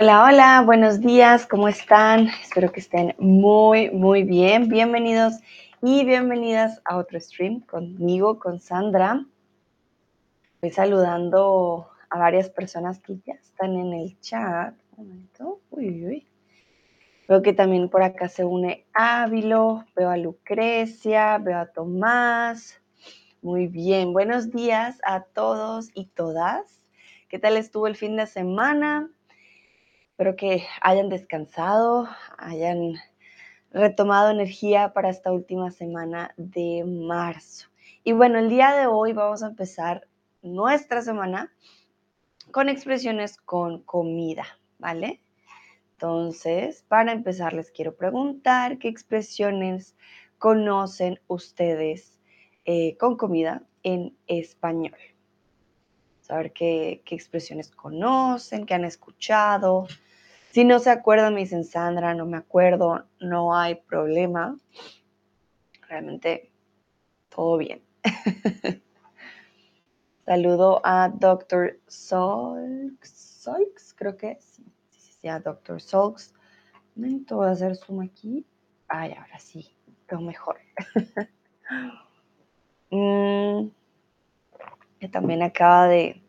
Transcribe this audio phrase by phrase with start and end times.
[0.00, 2.28] Hola, hola, buenos días, ¿cómo están?
[2.40, 4.68] Espero que estén muy, muy bien.
[4.68, 5.34] Bienvenidos
[5.82, 9.26] y bienvenidas a otro stream conmigo, con Sandra.
[10.54, 14.72] Estoy saludando a varias personas que ya están en el chat.
[14.96, 15.60] Un momento.
[15.70, 16.26] Uy, uy.
[17.26, 22.80] Veo que también por acá se une Ávilo, veo a Lucrecia, veo a Tomás.
[23.42, 26.62] Muy bien, buenos días a todos y todas.
[27.28, 29.10] ¿Qué tal estuvo el fin de semana?
[30.18, 32.08] Espero que hayan descansado,
[32.38, 32.94] hayan
[33.70, 37.68] retomado energía para esta última semana de marzo.
[38.02, 40.08] Y bueno, el día de hoy vamos a empezar
[40.42, 41.52] nuestra semana
[42.50, 44.44] con expresiones con comida,
[44.80, 45.22] ¿vale?
[45.92, 49.94] Entonces, para empezar, les quiero preguntar qué expresiones
[50.38, 52.18] conocen ustedes
[52.64, 54.98] eh, con comida en español.
[56.22, 59.86] Saber qué, qué expresiones conocen, qué han escuchado,
[60.50, 64.56] si no se acuerdan, me dicen, Sandra, no me acuerdo, no hay problema.
[65.88, 66.50] Realmente
[67.28, 67.82] todo bien.
[70.24, 71.80] Saludo a Dr.
[71.86, 75.80] Solks, creo que sí, sí, sí, a Dr.
[75.80, 76.34] Solks.
[76.96, 78.46] Un momento, voy a hacer zoom aquí.
[78.88, 79.74] Ay, ahora sí,
[80.08, 80.58] veo mejor.
[82.90, 83.68] mm,
[85.00, 86.22] que también acaba de,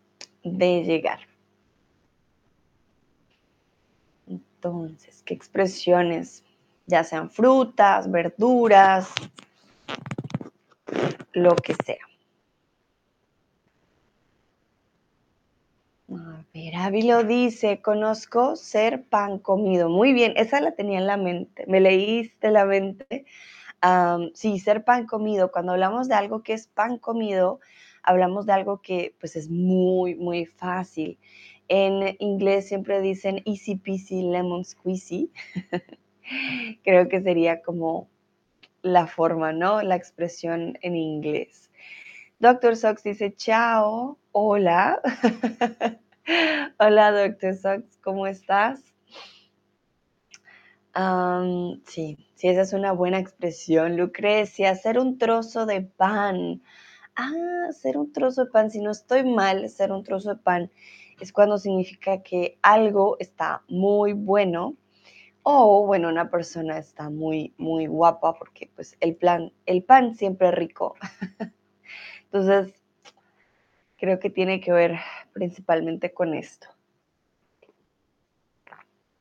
[0.44, 1.29] de llegar.
[4.62, 6.44] Entonces, ¿qué expresiones?
[6.86, 9.10] Ya sean frutas, verduras,
[11.32, 12.06] lo que sea.
[16.12, 19.88] A ver, Ávilo dice, conozco ser pan comido.
[19.88, 21.64] Muy bien, esa la tenía en la mente.
[21.68, 23.26] Me leíste la mente.
[24.34, 25.54] sí, ser pan comido.
[25.54, 27.62] Cuando hablamos de algo que es pan comido,
[28.04, 31.18] hablamos de algo que pues es muy, muy fácil.
[31.70, 35.32] En inglés siempre dicen easy peasy lemon squeezy.
[36.84, 38.10] Creo que sería como
[38.82, 39.84] la forma, ¿no?
[39.84, 41.70] La expresión en inglés.
[42.40, 45.00] Doctor Sox dice, chao, hola.
[46.80, 48.82] hola, Doctor Sox, ¿cómo estás?
[51.86, 53.96] sí, sí, esa es una buena expresión.
[53.96, 56.62] Lucrecia, hacer un trozo de pan.
[57.16, 58.72] Ah, hacer un trozo de pan.
[58.72, 60.72] Si no estoy mal, hacer un trozo de pan
[61.20, 64.76] es cuando significa que algo está muy bueno
[65.44, 70.50] o, bueno, una persona está muy, muy guapa porque pues el, plan, el pan siempre
[70.50, 70.96] es rico.
[72.26, 72.74] Entonces,
[73.98, 75.00] creo que tiene que ver
[75.34, 76.68] principalmente con esto.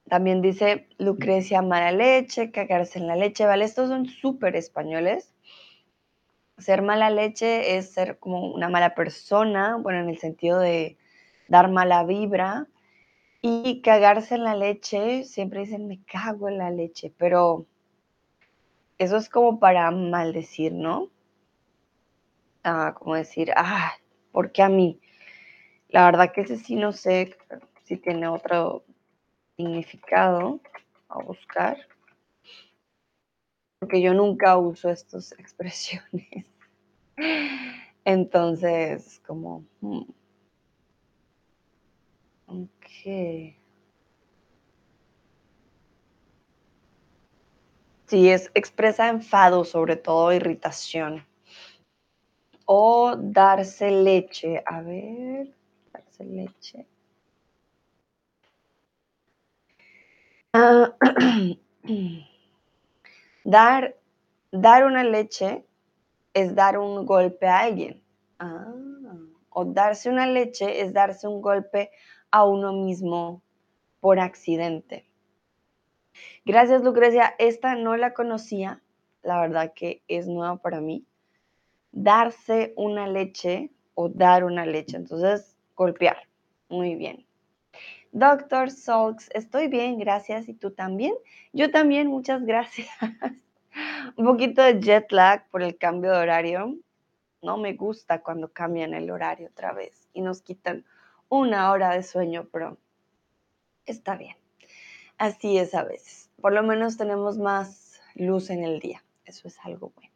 [0.08, 3.64] También dice Lucrecia mala leche, cagarse en la leche, ¿vale?
[3.64, 5.34] Estos son súper españoles.
[6.56, 10.98] Ser mala leche es ser como una mala persona, bueno, en el sentido de
[11.48, 12.66] dar mala vibra.
[13.40, 17.66] Y cagarse en la leche, siempre dicen me cago en la leche, pero
[18.98, 21.08] eso es como para maldecir, ¿no?
[22.64, 23.92] Ah, como decir, ah,
[24.32, 25.00] ¿por qué a mí?
[25.88, 27.36] La verdad que ese sí no sé
[27.84, 28.84] si tiene otro
[29.56, 30.60] significado
[31.08, 31.78] a buscar,
[33.78, 36.46] porque yo nunca uso estas expresiones.
[38.04, 39.64] Entonces, como...
[39.80, 40.02] Hmm.
[42.48, 43.54] Ok.
[48.06, 51.26] Sí, es expresa enfado, sobre todo irritación.
[52.64, 54.62] O darse leche.
[54.64, 55.54] A ver,
[55.92, 56.86] darse leche.
[60.54, 60.96] Ah,
[63.44, 63.94] dar,
[64.50, 65.66] dar una leche
[66.32, 68.02] es dar un golpe a alguien.
[68.38, 68.72] Ah,
[69.50, 73.42] o darse una leche es darse un golpe a uno mismo
[74.00, 75.06] por accidente.
[76.44, 78.82] Gracias Lucrecia, esta no la conocía,
[79.22, 81.04] la verdad que es nueva para mí.
[81.92, 86.28] Darse una leche o dar una leche, entonces golpear.
[86.68, 87.26] Muy bien.
[88.12, 90.48] Doctor Solks, estoy bien, gracias.
[90.48, 91.14] ¿Y tú también?
[91.52, 92.88] Yo también, muchas gracias.
[94.16, 96.76] Un poquito de jet lag por el cambio de horario.
[97.42, 100.84] No me gusta cuando cambian el horario otra vez y nos quitan
[101.28, 102.78] una hora de sueño, pero
[103.86, 104.36] está bien.
[105.18, 106.30] Así es a veces.
[106.40, 109.02] Por lo menos tenemos más luz en el día.
[109.24, 110.12] Eso es algo bueno.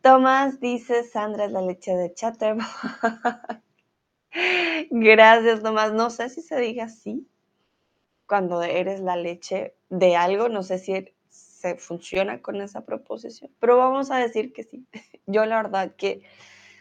[0.00, 2.66] Tomás dice, Sandra es la leche de Chatterbox.
[4.90, 5.92] Gracias, Tomás.
[5.92, 7.28] No sé si se diga así
[8.26, 10.48] cuando eres la leche de algo.
[10.48, 14.86] No sé si se funciona con esa proposición, pero vamos a decir que sí.
[15.26, 16.22] Yo la verdad que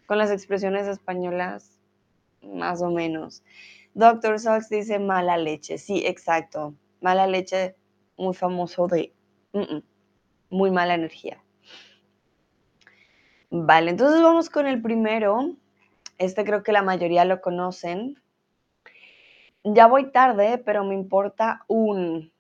[0.08, 1.80] con las expresiones españolas,
[2.42, 3.44] más o menos.
[3.94, 5.78] Doctor Sox dice mala leche.
[5.78, 6.76] Sí, exacto.
[7.02, 7.76] Mala leche,
[8.18, 9.14] muy famoso de
[10.50, 11.44] muy mala energía.
[13.50, 15.56] Vale, entonces vamos con el primero.
[16.18, 18.22] Este creo que la mayoría lo conocen.
[19.64, 22.32] Ya voy tarde, pero me importa un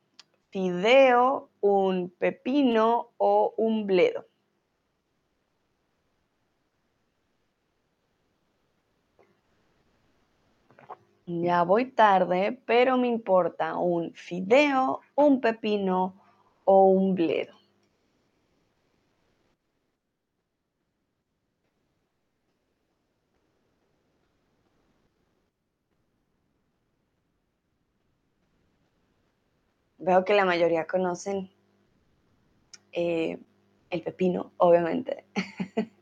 [0.51, 4.25] fideo, un pepino o un bledo.
[11.25, 16.13] Ya voy tarde, pero me importa un fideo, un pepino
[16.63, 17.55] o un bledo.
[29.99, 31.49] Veo que la mayoría conocen
[32.91, 33.37] eh,
[33.89, 35.25] el pepino, obviamente.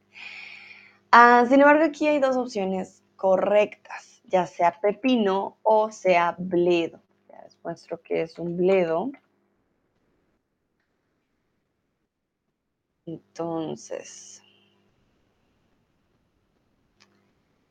[1.12, 7.02] Ah, sin embargo, aquí hay dos opciones correctas, ya sea pepino o sea bledo.
[7.30, 9.12] Ya les muestro que es un bledo.
[13.06, 14.42] Entonces,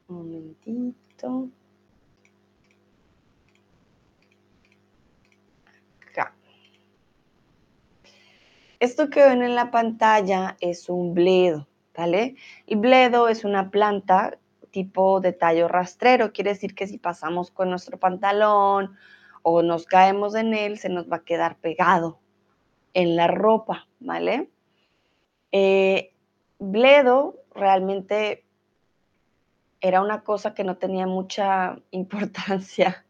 [0.09, 1.49] un momentito.
[8.81, 11.67] Esto que ven en la pantalla es un bledo,
[11.97, 12.37] ¿vale?
[12.69, 17.71] El bledo es una planta tipo de tallo rastrero, quiere decir que si pasamos con
[17.71, 18.97] nuestro pantalón
[19.43, 22.21] o nos caemos en él, se nos va a quedar pegado
[22.95, 24.51] en la ropa, ¿vale?
[25.53, 26.13] Eh,
[26.59, 28.45] bledo realmente
[29.81, 33.05] era una cosa que no tenía mucha importancia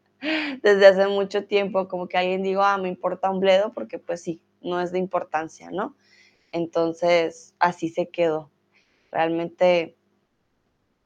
[0.62, 4.22] desde hace mucho tiempo, como que alguien digo, ah, me importa un bledo, porque pues
[4.22, 5.96] sí, no es de importancia, ¿no?
[6.52, 8.50] Entonces, así se quedó.
[9.10, 9.96] Realmente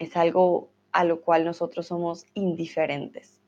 [0.05, 3.41] es algo a lo cual nosotros somos indiferentes.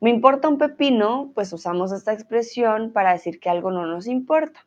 [0.00, 4.66] Me importa un pepino, pues usamos esta expresión para decir que algo no nos importa.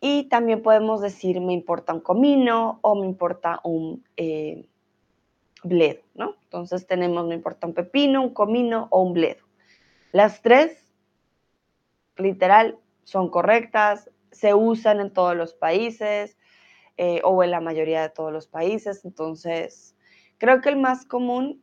[0.00, 4.66] Y también podemos decir me importa un comino o me importa un eh,
[5.62, 6.36] bledo, ¿no?
[6.44, 9.44] Entonces tenemos me importa un pepino, un comino o un bledo.
[10.12, 10.92] Las tres,
[12.16, 16.36] literal, son correctas, se usan en todos los países
[16.96, 19.04] eh, o en la mayoría de todos los países.
[19.04, 19.96] Entonces,
[20.40, 21.62] creo que el más común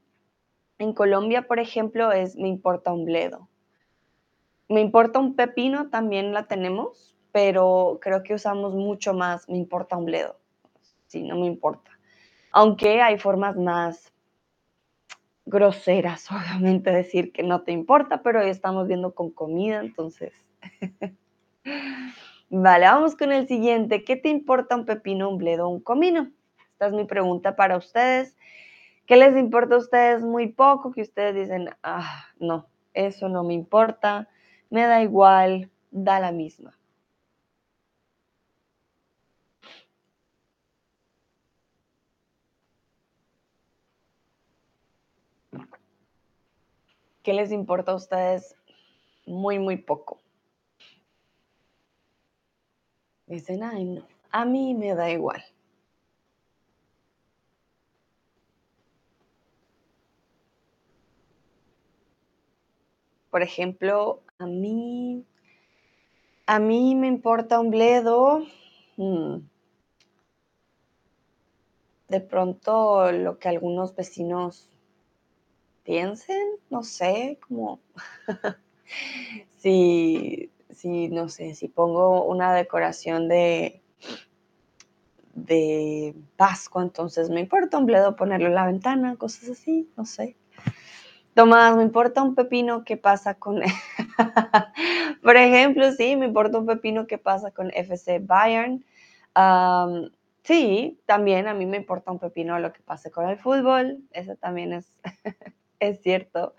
[0.77, 3.50] en Colombia, por ejemplo, es me importa un bledo.
[4.69, 9.97] Me importa un pepino, también la tenemos, pero creo que usamos mucho más me importa
[9.97, 10.39] un bledo.
[11.07, 11.91] Sí, no me importa.
[12.51, 14.13] Aunque hay formas más
[15.45, 20.33] groseras, obviamente, decir que no te importa, pero hoy estamos viendo con comida, entonces
[22.50, 24.03] Vale, vamos con el siguiente.
[24.03, 26.31] ¿Qué te importa un pepino, un bledo un comino?
[26.71, 28.37] Esta es mi pregunta para ustedes.
[29.07, 30.92] ¿Qué les importa a ustedes muy poco?
[30.92, 34.27] Que ustedes dicen, ah, no, eso no me importa,
[34.69, 36.77] me da igual, da la misma.
[47.24, 48.57] ¿Qué les importa a ustedes
[49.25, 50.19] muy, muy poco?
[53.25, 55.42] Dicen, ay, no, a mí me da igual.
[63.38, 65.24] Por ejemplo, a mí,
[66.48, 68.48] a mí me importa un bledo.
[68.96, 69.41] Mm,
[72.10, 74.72] de pronto lo que algunos vecinos
[75.84, 77.79] piensen, no sé, como
[79.58, 83.84] si si, no sé, si pongo una decoración de,
[85.36, 90.36] de Pascua, entonces me importa un bledo ponerlo en la ventana, cosas así, no sé.
[91.38, 93.62] Tomás, me importa un pepino qué pasa con...
[95.22, 98.84] Por ejemplo, sí, me importa un pepino qué pasa con FC Bayern.
[100.41, 104.00] sí, también a mí me importa un pepino lo que pase con el fútbol.
[104.13, 104.91] Eso también es,
[105.79, 106.56] es cierto.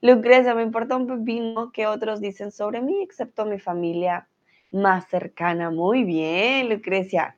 [0.00, 4.26] Lucrecia, me importa un pepino que otros dicen sobre mí, excepto mi familia
[4.72, 5.70] más cercana.
[5.70, 7.36] Muy bien, Lucrecia.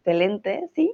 [0.00, 0.92] Excelente, ¿sí?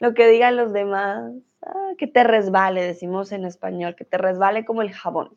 [0.00, 1.30] Lo que digan los demás,
[1.62, 5.36] ah, que te resbale, decimos en español, que te resbale como el jabón.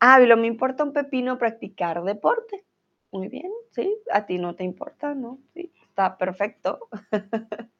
[0.00, 2.64] Ah, lo me importa un pepino practicar deporte.
[3.10, 5.38] Muy bien, sí, a ti no te importa, ¿no?
[5.54, 6.88] Sí, está perfecto.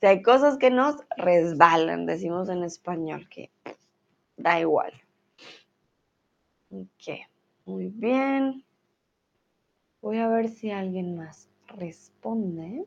[0.00, 3.50] si hay cosas que nos resbalan, decimos en español, que
[4.36, 4.92] da igual.
[6.70, 7.26] Ok,
[7.64, 8.64] muy bien.
[10.02, 12.84] Voy a ver si alguien más responde.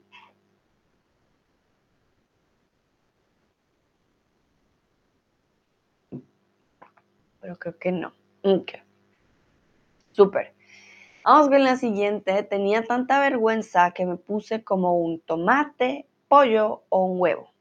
[7.41, 8.13] Pero creo que no.
[10.11, 10.53] Súper.
[11.23, 12.43] Vamos con la siguiente.
[12.43, 17.51] Tenía tanta vergüenza que me puse como un tomate, pollo o un huevo.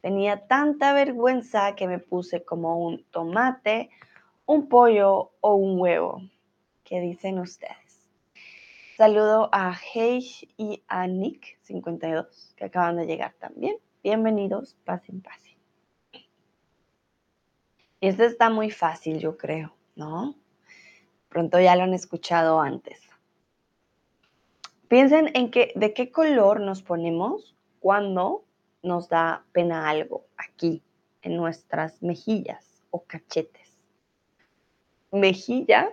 [0.00, 3.90] Tenía tanta vergüenza que me puse como un tomate,
[4.46, 6.22] un pollo o un huevo.
[6.84, 8.08] ¿Qué dicen ustedes?
[8.96, 13.76] Saludo a Heish y a Nick52, que acaban de llegar también.
[14.02, 15.47] Bienvenidos, pasen, pasen.
[18.00, 20.36] Este está muy fácil, yo creo, ¿no?
[21.28, 23.00] Pronto ya lo han escuchado antes.
[24.88, 28.44] Piensen en que, de qué color nos ponemos cuando
[28.82, 30.82] nos da pena algo aquí,
[31.22, 33.76] en nuestras mejillas o cachetes.
[35.10, 35.90] Mejilla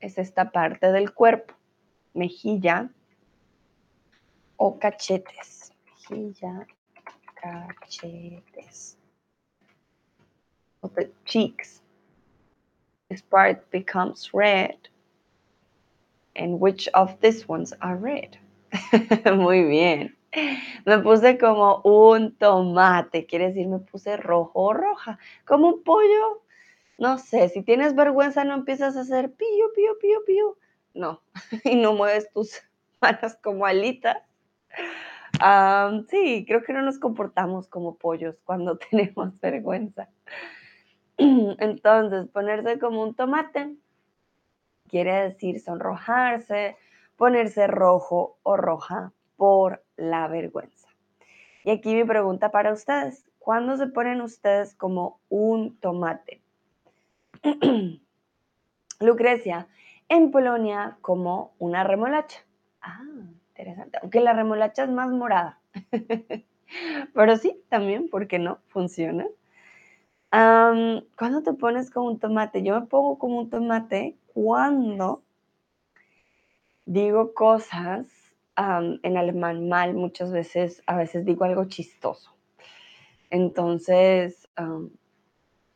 [0.00, 1.54] es esta parte del cuerpo.
[2.12, 2.90] Mejilla
[4.56, 5.72] o cachetes.
[5.86, 6.66] Mejilla,
[7.34, 8.98] cachetes.
[10.84, 11.80] O the cheeks.
[13.08, 14.76] This part becomes red.
[16.36, 18.36] And which of these ones are red?
[19.24, 20.14] Muy bien.
[20.84, 26.42] Me puse como un tomate, quiere decir me puse rojo o roja, como un pollo.
[26.98, 30.58] No sé, si tienes vergüenza no empiezas a hacer pío, pío, pío, pío.
[30.92, 31.22] No,
[31.64, 32.60] y no mueves tus
[33.00, 34.18] manos como alitas.
[36.10, 40.08] sí, creo que no nos comportamos como pollos cuando tenemos vergüenza.
[41.18, 43.76] Entonces, ponerse como un tomate
[44.88, 46.76] quiere decir sonrojarse,
[47.16, 50.88] ponerse rojo o roja por la vergüenza.
[51.64, 56.42] Y aquí mi pregunta para ustedes, ¿cuándo se ponen ustedes como un tomate?
[59.00, 59.68] Lucrecia,
[60.08, 62.44] en Polonia como una remolacha.
[62.80, 63.00] Ah,
[63.48, 63.98] interesante.
[64.02, 65.58] Aunque la remolacha es más morada.
[67.14, 68.58] Pero sí, también, ¿por qué no?
[68.68, 69.26] Funciona.
[71.16, 72.64] ¿Cuándo te pones como un tomate?
[72.64, 75.22] Yo me pongo como un tomate cuando
[76.86, 78.06] digo cosas
[78.56, 82.34] en alemán mal muchas veces, a veces digo algo chistoso.
[83.30, 84.48] Entonces,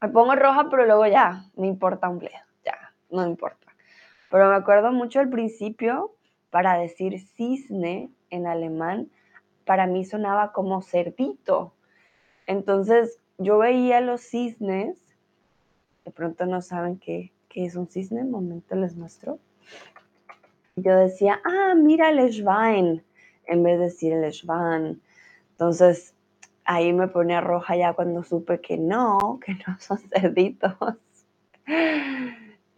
[0.01, 2.35] me pongo roja, pero luego ya, me importa un bledo,
[2.65, 3.69] ya, no importa.
[4.29, 6.17] Pero me acuerdo mucho al principio,
[6.51, 9.09] para decir cisne en alemán,
[9.65, 11.75] para mí sonaba como cerdito.
[12.47, 14.99] Entonces, yo veía los cisnes,
[16.05, 19.41] de pronto no saben qué, es un cisne, un momento les muestro
[20.83, 23.03] yo decía, ah, mira el Schwein,
[23.47, 25.01] en vez de decir el Schwan.
[25.53, 26.15] Entonces,
[26.65, 30.75] ahí me ponía roja ya cuando supe que no, que no son cerditos.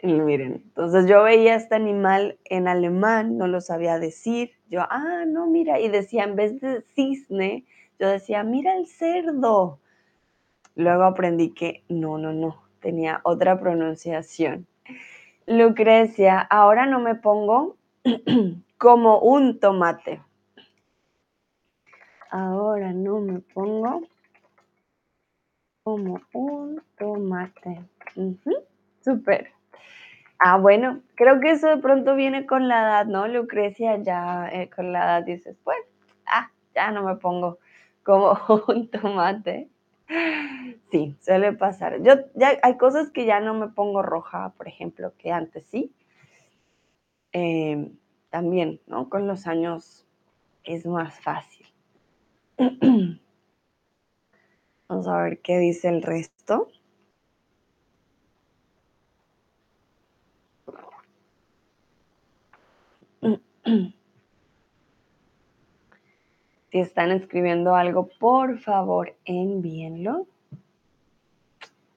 [0.02, 4.52] Miren, entonces yo veía este animal en alemán, no lo sabía decir.
[4.70, 7.64] Yo, ah, no, mira, y decía, en vez de cisne,
[7.98, 9.78] yo decía, mira el cerdo.
[10.74, 14.66] Luego aprendí que no, no, no, tenía otra pronunciación.
[15.46, 17.76] Lucrecia, ahora no me pongo
[18.78, 20.22] como un tomate.
[22.30, 24.02] Ahora no me pongo
[25.82, 27.80] como un tomate.
[29.00, 29.52] Súper.
[30.38, 33.28] Ah, bueno, creo que eso de pronto viene con la edad, ¿no?
[33.28, 35.76] Lucrecia ya eh, con la edad dices, pues,
[36.26, 37.58] ah, ya no me pongo
[38.04, 39.68] como un tomate.
[40.90, 42.02] Sí, suele pasar.
[42.02, 45.94] Yo ya hay cosas que ya no me pongo roja, por ejemplo, que antes sí.
[47.32, 47.96] Em,
[48.28, 49.08] también, ¿no?
[49.08, 50.06] Con los años
[50.64, 51.66] es más fácil.
[54.88, 56.68] Vamos a ver qué dice el resto.
[66.70, 70.26] Si están escribiendo algo, por favor, envíenlo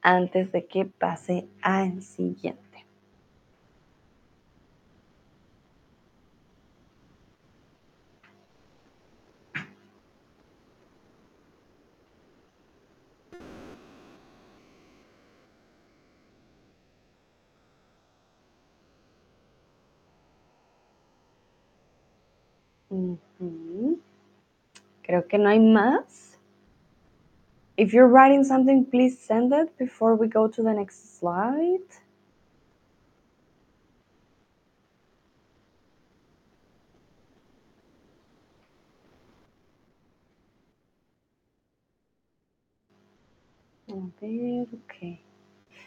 [0.01, 2.63] antes de que pase al siguiente.
[25.03, 26.39] Creo que no hay más.
[27.77, 31.81] If you're writing something, please send it before we go to the next slide.
[43.89, 45.19] A ver, ok.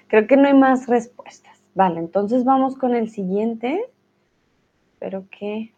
[0.08, 1.58] Creo que no hay más respuestas.
[1.75, 3.90] Vale, entonces vamos con el siguiente.
[4.94, 5.73] Espero que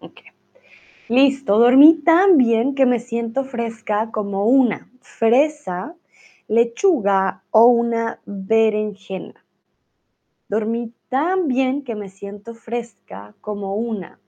[0.00, 0.29] Ok.
[1.10, 5.96] Listo, dormí tan bien que me siento fresca como una fresa
[6.46, 9.44] lechuga o una berenjena.
[10.48, 14.20] Dormí tan bien que me siento fresca como una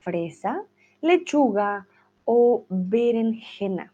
[0.00, 0.64] fresa,
[1.02, 1.86] lechuga
[2.24, 3.92] o berenjena.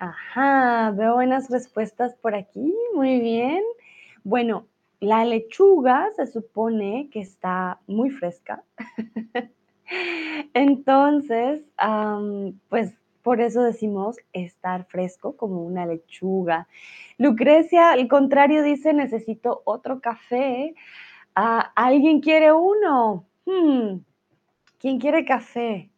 [0.00, 3.62] Ajá, veo buenas respuestas por aquí, muy bien.
[4.24, 4.66] Bueno,
[4.98, 8.64] la lechuga se supone que está muy fresca.
[10.54, 11.60] Entonces,
[12.70, 16.66] pues por eso decimos estar fresco como una lechuga.
[17.18, 20.74] Lucrecia, al contrario, dice, necesito otro café.
[21.34, 23.26] Ah, ¿Alguien quiere uno?
[23.44, 23.98] Hmm,
[24.78, 25.90] ¿Quién quiere café?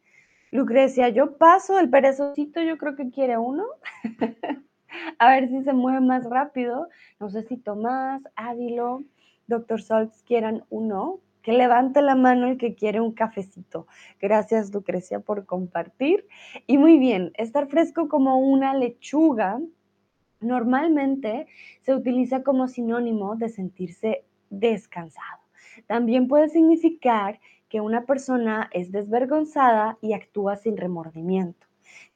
[0.52, 3.64] Lucrecia, yo paso, el perezosito yo creo que quiere uno.
[5.18, 6.88] a ver si se mueve más rápido.
[7.18, 9.02] No sé si Tomás, Ávilo,
[9.47, 11.21] Doctor Solz quieran uno.
[11.40, 13.87] Que levante la mano el que quiere un cafecito.
[14.21, 16.26] Gracias, Lucrecia, por compartir.
[16.66, 19.59] Y muy bien, estar fresco como una lechuga
[20.42, 21.47] normalmente
[21.80, 25.40] se utiliza como sinónimo de sentirse descansado.
[25.87, 27.40] También puede significar
[27.73, 31.67] que una persona es desvergonzada y actúa sin remordimiento.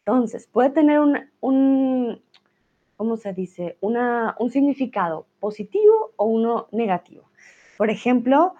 [0.00, 2.22] Entonces, puede tener un,
[2.98, 3.78] ¿cómo se dice?
[3.80, 7.30] un significado positivo o uno negativo.
[7.78, 8.54] Por ejemplo,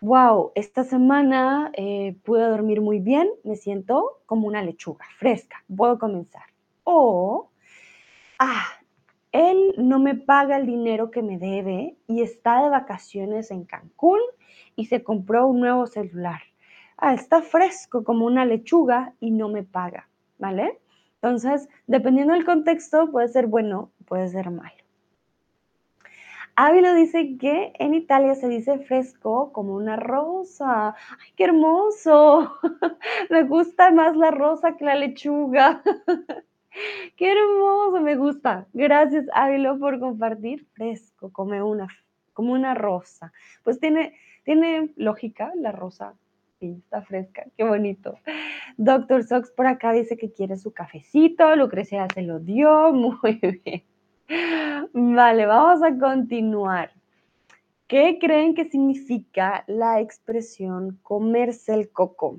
[0.00, 5.98] wow, esta semana eh, pude dormir muy bien, me siento como una lechuga, fresca, puedo
[5.98, 6.44] comenzar.
[6.84, 7.50] O,
[8.38, 8.64] ah,
[9.32, 14.20] él no me paga el dinero que me debe y está de vacaciones en Cancún
[14.76, 16.42] y se compró un nuevo celular.
[16.98, 20.08] Ah, está fresco como una lechuga y no me paga,
[20.38, 20.78] ¿vale?
[21.14, 24.76] Entonces, dependiendo del contexto, puede ser bueno, puede ser malo.
[26.54, 30.88] Ávilo dice que en Italia se dice fresco como una rosa.
[30.88, 32.52] ¡Ay, qué hermoso!
[33.30, 35.82] me gusta más la rosa que la lechuga.
[37.16, 38.00] ¡Qué hermoso!
[38.00, 38.66] Me gusta.
[38.72, 40.66] Gracias, Ávilo, por compartir.
[40.74, 41.88] Fresco, como una,
[42.32, 43.32] como una rosa.
[43.64, 46.14] Pues tiene, tiene lógica la rosa.
[46.60, 48.18] Sí, está fresca, qué bonito.
[48.76, 53.82] Doctor Sox por acá dice que quiere su cafecito, Lucrecia se lo dio, muy bien.
[54.92, 56.92] Vale, vamos a continuar.
[57.88, 62.38] ¿Qué creen que significa la expresión comerse el coco?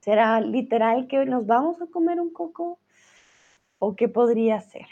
[0.00, 2.78] ¿Será literal que nos vamos a comer un coco?
[3.78, 4.86] ¿O qué podría ser?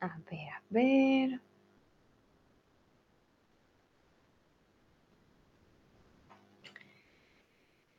[0.00, 1.40] A ver, a ver.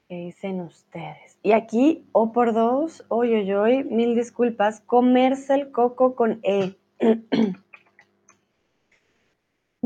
[0.08, 1.38] ¿Qué dicen ustedes?
[1.44, 6.78] Y aquí, o por dos, oy, mil disculpas, comerse el coco con E.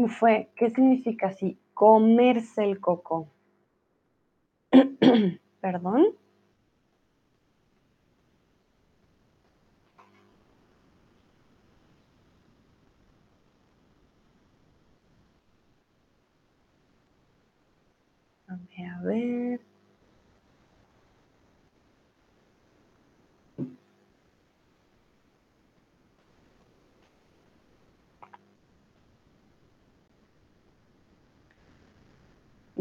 [0.07, 0.51] fue?
[0.55, 1.57] ¿Qué significa así?
[1.73, 3.27] Comerse el coco.
[5.61, 6.05] Perdón.
[18.47, 19.70] A ver, a ver.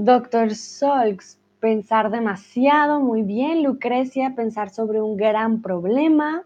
[0.04, 3.62] Doctor Solks, pensar demasiado, muy bien.
[3.62, 6.44] Lucrecia, pensar sobre un gran problema.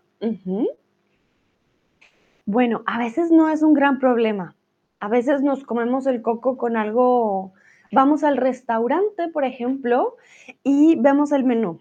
[2.47, 4.55] Bueno, a veces no es un gran problema.
[5.01, 7.53] A veces nos comemos el coco con algo
[7.95, 10.17] Vamos al restaurante, por ejemplo,
[10.65, 11.79] y vemos el menú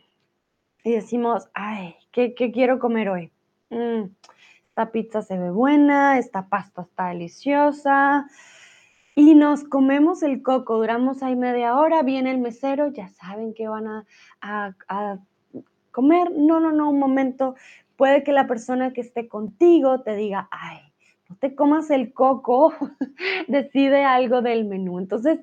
[0.84, 3.32] y decimos, ay, ¿qué, quiero comer hoy?
[3.72, 4.12] Mm,
[4.68, 8.28] esta pizza se ve buena, esta pasta está deliciosa.
[9.16, 13.68] Y nos comemos el coco, duramos ahí media hora, viene el mesero, ya saben que
[13.68, 14.06] van a,
[14.42, 15.20] a
[15.92, 16.32] comer.
[16.32, 17.56] No, no, no, un momento.
[17.96, 20.80] Puede que la persona que esté contigo te diga, ay,
[21.30, 22.74] no te comas el coco,
[23.48, 25.00] decide algo del menú.
[25.00, 25.40] Entonces,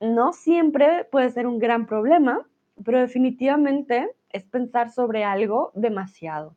[0.00, 2.46] no siempre puede ser un gran problema,
[2.84, 6.56] pero definitivamente es pensar sobre algo demasiado.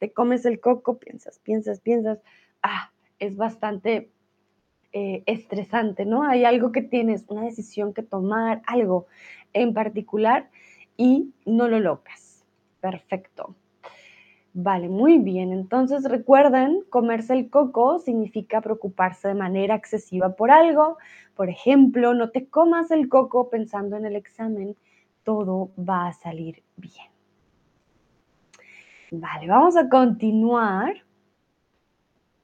[0.00, 2.20] Te comes el coco, piensas, piensas, piensas,
[2.62, 4.10] ah, es bastante
[4.96, 6.22] eh, estresante, ¿no?
[6.22, 9.08] Hay algo que tienes, una decisión que tomar, algo
[9.52, 10.48] en particular
[10.96, 12.44] y no lo logras.
[12.80, 13.56] Perfecto.
[14.52, 15.52] Vale, muy bien.
[15.52, 20.96] Entonces recuerden, comerse el coco significa preocuparse de manera excesiva por algo.
[21.34, 24.76] Por ejemplo, no te comas el coco pensando en el examen,
[25.24, 27.10] todo va a salir bien.
[29.10, 31.02] Vale, vamos a continuar.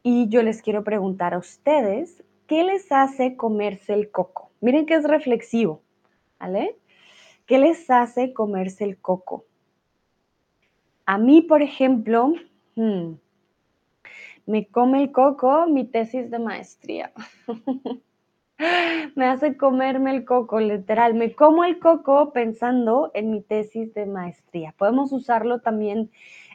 [0.03, 4.51] Y yo les quiero preguntar a ustedes, ¿qué les hace comerse el coco?
[4.61, 5.83] Miren que es reflexivo,
[6.41, 6.77] ¿vale?
[7.47, 9.45] ¿Qué les hace comerse el coco?
[11.07, 12.33] A mí, por ejemplo,
[12.75, 13.13] hmm,
[14.47, 17.13] me come el coco mi tesis de maestría.
[19.15, 21.15] me hace comerme el coco, literal.
[21.15, 24.75] Me como el coco pensando en mi tesis de maestría.
[24.77, 26.11] Podemos usarlo también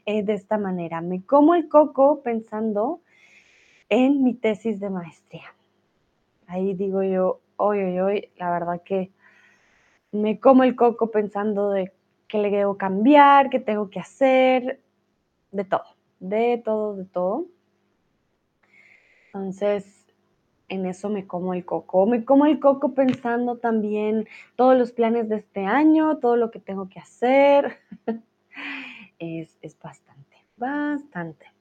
[0.06, 1.00] eh, de esta manera.
[1.00, 3.00] Me como el coco pensando
[3.88, 5.56] en mi tesis de maestría.
[6.48, 9.12] Ahí digo yo, hoy, hoy, hoy, la verdad que
[10.12, 11.92] me como el coco pensando de
[12.28, 14.82] qué le debo cambiar, qué tengo que hacer,
[15.52, 15.86] de todo,
[16.20, 17.46] de todo, de todo.
[19.28, 20.06] Entonces,
[20.70, 22.06] en eso me como el coco.
[22.06, 26.60] Me como el coco pensando también todos los planes de este año, todo lo que
[26.60, 27.80] tengo que hacer.
[29.20, 31.55] es, es bastante, bastante.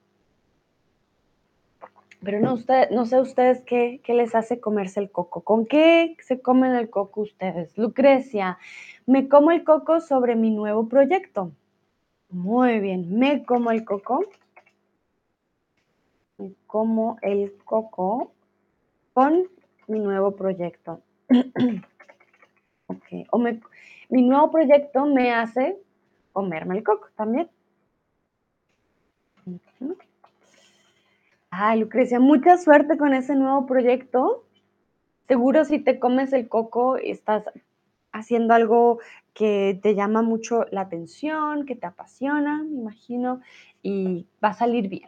[2.23, 5.41] Pero no, usted, no sé ustedes qué, qué, les hace comerse el coco.
[5.41, 7.77] ¿Con qué se comen el coco ustedes?
[7.77, 8.57] Lucrecia,
[9.05, 11.51] me como el coco sobre mi nuevo proyecto.
[12.29, 14.25] Muy bien, me como el coco.
[16.37, 18.31] Me como el coco
[19.13, 19.47] con
[19.87, 21.01] mi nuevo proyecto.
[22.87, 23.61] ok, o me,
[24.09, 25.77] mi nuevo proyecto me hace
[26.33, 27.49] comerme el coco también.
[31.57, 34.43] Ay, Lucrecia, mucha suerte con ese nuevo proyecto.
[35.29, 37.45] Seguro si te comes el coco, estás
[38.11, 38.99] haciendo algo
[39.33, 43.39] que te llama mucho la atención, que te apasiona, me imagino,
[43.81, 45.07] y va a salir bien.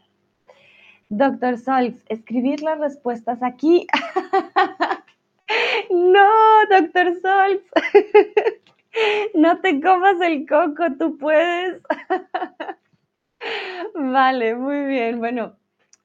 [1.09, 3.85] Doctor Solz, escribir las respuestas aquí.
[5.91, 6.29] no,
[6.69, 7.61] doctor Solz.
[9.33, 11.81] no te comas el coco, tú puedes.
[13.95, 15.19] vale, muy bien.
[15.19, 15.57] Bueno,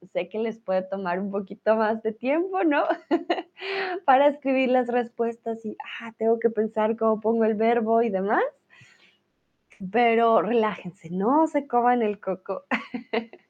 [0.08, 2.84] sé que les puede tomar un poquito más de tiempo, ¿no?
[4.04, 8.42] Para escribir las respuestas y, ah, tengo que pensar cómo pongo el verbo y demás.
[9.90, 12.64] Pero relájense, no se coman el coco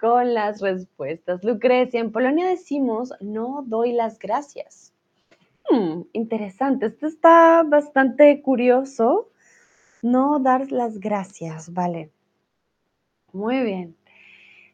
[0.00, 1.42] con las respuestas.
[1.44, 4.92] Lucrecia, en Polonia decimos, no doy las gracias.
[5.68, 9.28] Hmm, interesante, esto está bastante curioso.
[10.02, 12.10] No dar las gracias, vale.
[13.32, 13.99] Muy bien.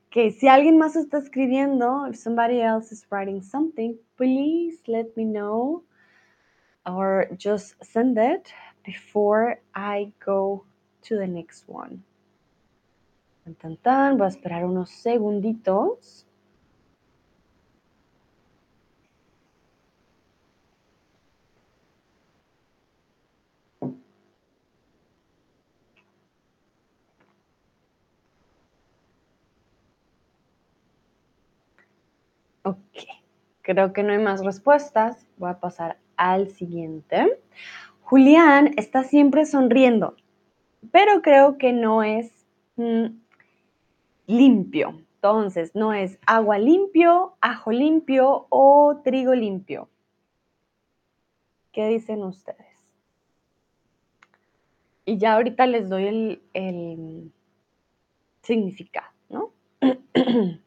[0.08, 5.24] Okay, si alguien más está escribiendo, if somebody else is writing something, please let me
[5.24, 5.82] know
[6.86, 8.52] or just send it
[8.84, 10.64] before I go
[11.02, 12.02] to the next one.
[13.44, 14.18] Tan, tan, tan.
[14.18, 16.25] Voy a esperar unos segunditos.
[32.66, 32.98] Ok,
[33.62, 35.24] creo que no hay más respuestas.
[35.36, 37.40] Voy a pasar al siguiente.
[38.00, 40.16] Julián está siempre sonriendo,
[40.90, 42.32] pero creo que no es
[42.74, 43.06] mm,
[44.26, 45.00] limpio.
[45.14, 49.88] Entonces, no es agua limpio, ajo limpio o trigo limpio.
[51.70, 52.66] ¿Qué dicen ustedes?
[55.04, 57.32] Y ya ahorita les doy el, el
[58.42, 59.52] significado, ¿no?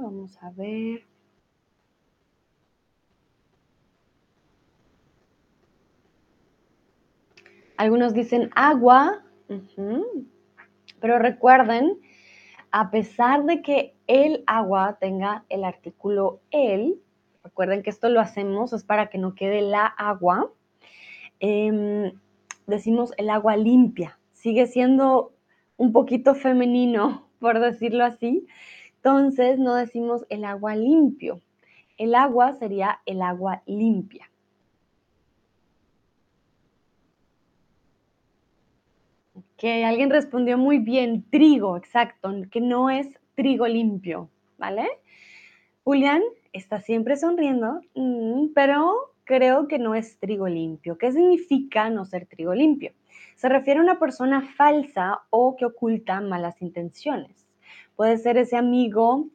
[0.00, 1.04] vamos a ver.
[7.76, 9.24] Algunos dicen agua,
[11.00, 11.98] pero recuerden,
[12.70, 17.00] a pesar de que el agua tenga el artículo el,
[17.42, 20.52] recuerden que esto lo hacemos es para que no quede la agua,
[21.40, 22.12] em,
[22.66, 25.34] decimos el agua limpia, sigue siendo
[25.76, 28.46] un poquito femenino, por decirlo así,
[29.04, 31.42] entonces no decimos el agua limpio.
[31.98, 34.30] El agua sería el agua limpia.
[39.34, 44.88] Ok, alguien respondió muy bien, trigo, exacto, que no es trigo limpio, ¿vale?
[45.84, 46.22] Julián
[46.54, 50.96] está siempre sonriendo, mm, pero creo que no es trigo limpio.
[50.96, 52.92] ¿Qué significa no ser trigo limpio?
[53.36, 57.43] Se refiere a una persona falsa o que oculta malas intenciones.
[57.96, 59.28] Puede ser ese amigo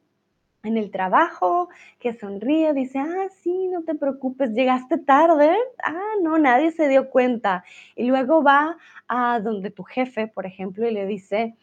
[0.63, 1.69] en el trabajo,
[1.99, 7.09] que sonríe, dice, ah, sí, no te preocupes, llegaste tarde, ah, no, nadie se dio
[7.09, 7.63] cuenta.
[7.95, 11.55] Y luego va a donde tu jefe, por ejemplo, y le dice,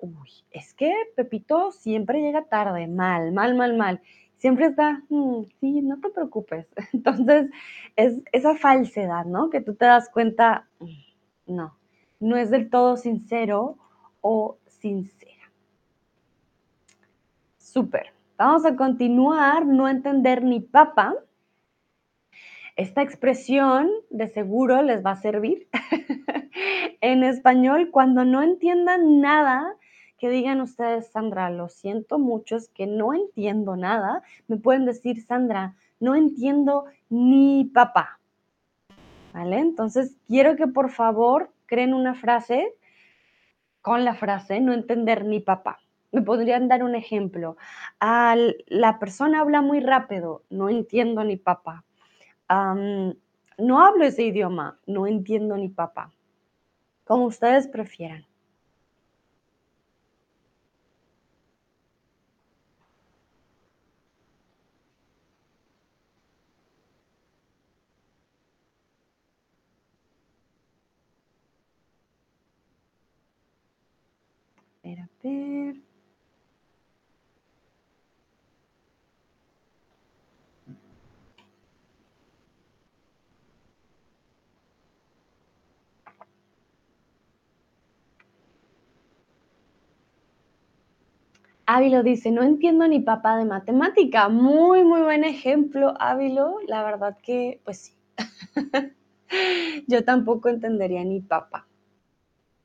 [0.00, 4.00] uy, es que Pepito siempre llega tarde, mal, mal, mal, mal.
[4.36, 6.66] Siempre está, mm, sí, no te preocupes.
[6.92, 7.50] Entonces,
[7.96, 9.48] es esa falsedad, ¿no?
[9.48, 11.78] Que tú te das cuenta, mm, no,
[12.20, 13.78] no es del todo sincero
[14.20, 15.33] o sincera.
[17.74, 18.12] Súper.
[18.38, 21.12] Vamos a continuar, no entender ni papa.
[22.76, 25.66] Esta expresión de seguro les va a servir
[27.00, 29.74] en español cuando no entiendan nada
[30.20, 34.22] que digan ustedes, Sandra, lo siento mucho, es que no entiendo nada.
[34.46, 38.20] Me pueden decir, Sandra, no entiendo ni papá.
[39.32, 39.58] ¿Vale?
[39.58, 42.72] Entonces, quiero que por favor creen una frase
[43.82, 45.80] con la frase no entender ni papá.
[46.14, 47.56] Me podrían dar un ejemplo.
[48.68, 51.84] la persona habla muy rápido, no entiendo ni papá.
[53.58, 56.12] no hablo ese idioma, no entiendo ni papá.
[57.04, 58.24] Como ustedes prefieran.
[75.00, 75.93] a ver.
[91.66, 94.28] Ávilo dice, no entiendo ni papá de matemática.
[94.28, 96.56] Muy, muy buen ejemplo, Ávilo.
[96.66, 97.94] La verdad que, pues sí.
[99.88, 101.66] Yo tampoco entendería ni papá.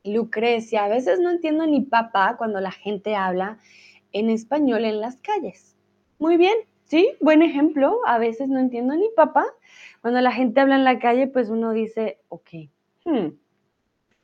[0.03, 3.59] Lucrecia, a veces no entiendo ni papá cuando la gente habla
[4.11, 5.77] en español en las calles.
[6.19, 7.99] Muy bien, sí, buen ejemplo.
[8.05, 9.45] A veces no entiendo ni papá.
[10.01, 12.49] Cuando la gente habla en la calle, pues uno dice, ok,
[13.05, 13.27] hmm,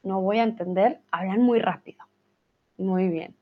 [0.03, 2.03] no voy a entender, hablan muy rápido.
[2.77, 3.35] Muy bien.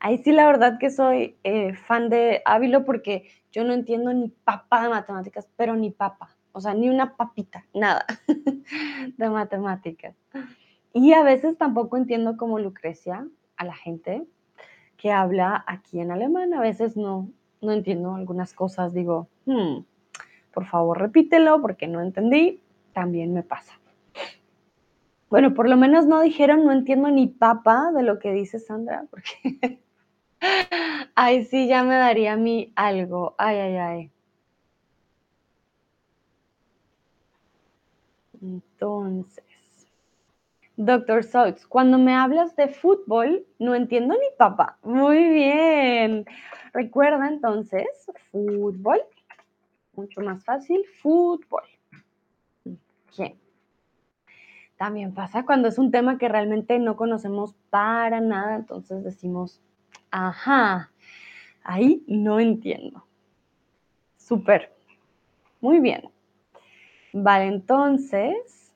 [0.00, 4.28] Ahí sí la verdad que soy eh, fan de Ávilo porque yo no entiendo ni
[4.28, 8.06] papá de matemáticas, pero ni papá, o sea, ni una papita, nada
[9.18, 10.16] de matemáticas.
[10.94, 14.26] Y a veces tampoco entiendo como Lucrecia a la gente
[14.96, 19.80] que habla aquí en alemán, a veces no, no entiendo algunas cosas, digo, hmm,
[20.52, 22.62] por favor repítelo porque no entendí,
[22.94, 23.78] también me pasa.
[25.28, 29.04] Bueno, por lo menos no dijeron, no entiendo ni papá de lo que dice Sandra,
[29.10, 29.80] porque
[31.14, 33.34] Ay, sí, ya me daría a mí algo.
[33.38, 34.10] Ay, ay, ay.
[38.40, 39.44] Entonces,
[40.76, 44.78] Doctor Sox, cuando me hablas de fútbol, no entiendo ni papá.
[44.82, 46.24] Muy bien.
[46.72, 47.86] Recuerda entonces,
[48.30, 49.02] fútbol.
[49.94, 51.64] Mucho más fácil, fútbol.
[53.18, 53.38] Bien.
[54.78, 59.60] También pasa cuando es un tema que realmente no conocemos para nada, entonces decimos
[60.10, 60.90] Ajá,
[61.62, 63.04] ahí no entiendo.
[64.16, 64.72] Súper.
[65.60, 66.10] Muy bien.
[67.12, 68.72] Vale, entonces,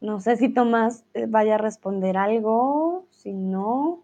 [0.00, 4.02] no sé si Tomás eh, vaya a responder algo, si no.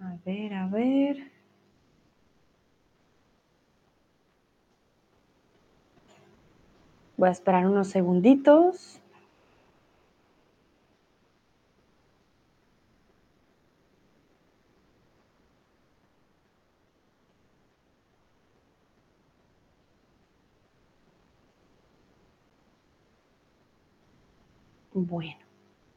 [0.00, 1.32] A ver, a ver.
[7.16, 9.00] Voy a esperar unos segunditos.
[24.98, 25.36] Bueno,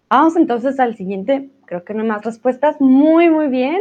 [0.10, 1.50] vamos entonces al siguiente.
[1.68, 2.82] Creo que no más respuestas.
[2.82, 3.80] Muy, muy bien.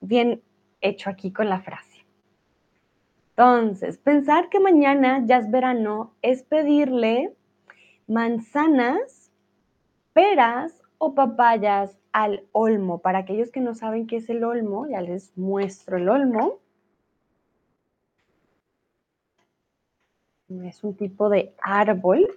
[0.00, 0.42] Bien
[0.80, 2.04] hecho aquí con la frase.
[3.30, 7.32] Entonces, pensar que mañana ya es verano es pedirle
[8.08, 9.30] manzanas,
[10.14, 12.98] peras o papayas al olmo.
[12.98, 16.58] Para aquellos que no saben qué es el olmo, ya les muestro el olmo.
[20.64, 22.28] Es un tipo de árbol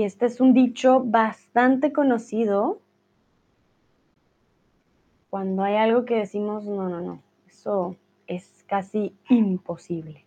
[0.00, 2.80] Y este es un dicho bastante conocido
[5.28, 10.24] cuando hay algo que decimos, no, no, no, eso es casi imposible.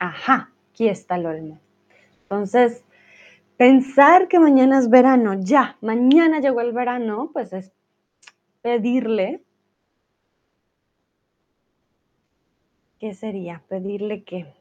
[0.00, 1.60] Ajá, aquí está el olmo.
[2.22, 2.82] Entonces,
[3.56, 7.70] pensar que mañana es verano, ya, mañana llegó el verano, pues es
[8.62, 9.45] pedirle
[12.98, 13.62] ¿Qué sería?
[13.68, 14.54] ¿Pedirle qué?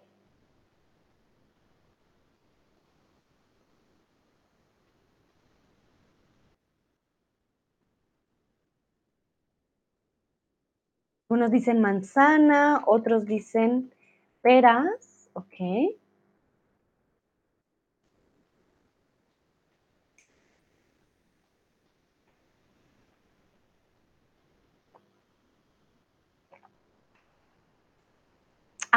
[11.30, 13.94] Unos dicen manzana, otros dicen
[14.42, 15.96] peras, ¿ok?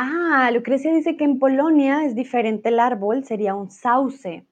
[0.01, 4.47] Ah, Lucrecia dice que en Polonia es diferente el árbol, sería un sauce.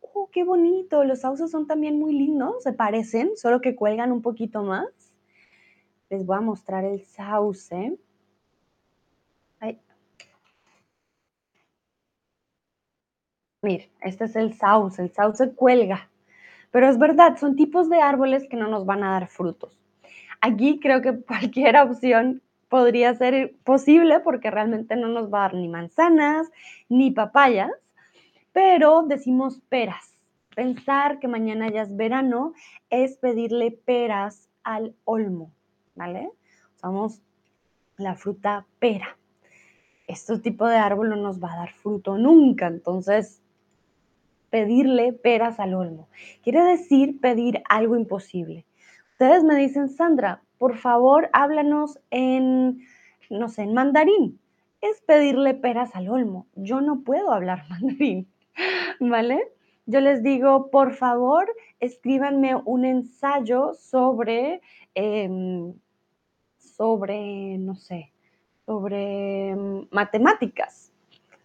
[0.00, 1.02] ¡Oh, qué bonito!
[1.02, 4.86] Los sauces son también muy lindos, se parecen, solo que cuelgan un poquito más.
[6.10, 7.98] Les voy a mostrar el sauce.
[9.58, 9.80] Ay.
[13.62, 16.08] Mir, este es el sauce, el sauce cuelga.
[16.70, 19.76] Pero es verdad, son tipos de árboles que no nos van a dar frutos.
[20.40, 25.54] Aquí creo que cualquier opción podría ser posible porque realmente no nos va a dar
[25.54, 26.50] ni manzanas
[26.88, 27.70] ni papayas,
[28.52, 30.14] pero decimos peras.
[30.54, 32.54] Pensar que mañana ya es verano
[32.90, 35.50] es pedirle peras al olmo,
[35.96, 36.30] ¿vale?
[36.76, 37.20] Usamos
[37.96, 39.16] la fruta pera.
[40.06, 43.40] Este tipo de árbol no nos va a dar fruto nunca, entonces
[44.50, 46.08] pedirle peras al olmo.
[46.44, 48.64] Quiere decir pedir algo imposible.
[49.10, 52.80] Ustedes me dicen, Sandra, por favor, háblanos en,
[53.30, 54.40] no sé, en mandarín.
[54.80, 56.46] Es pedirle peras al olmo.
[56.54, 58.28] Yo no puedo hablar mandarín,
[59.00, 59.48] ¿vale?
[59.86, 61.46] Yo les digo, por favor,
[61.80, 64.62] escríbanme un ensayo sobre,
[64.94, 65.28] eh,
[66.58, 68.12] sobre, no sé,
[68.64, 70.92] sobre mm, matemáticas.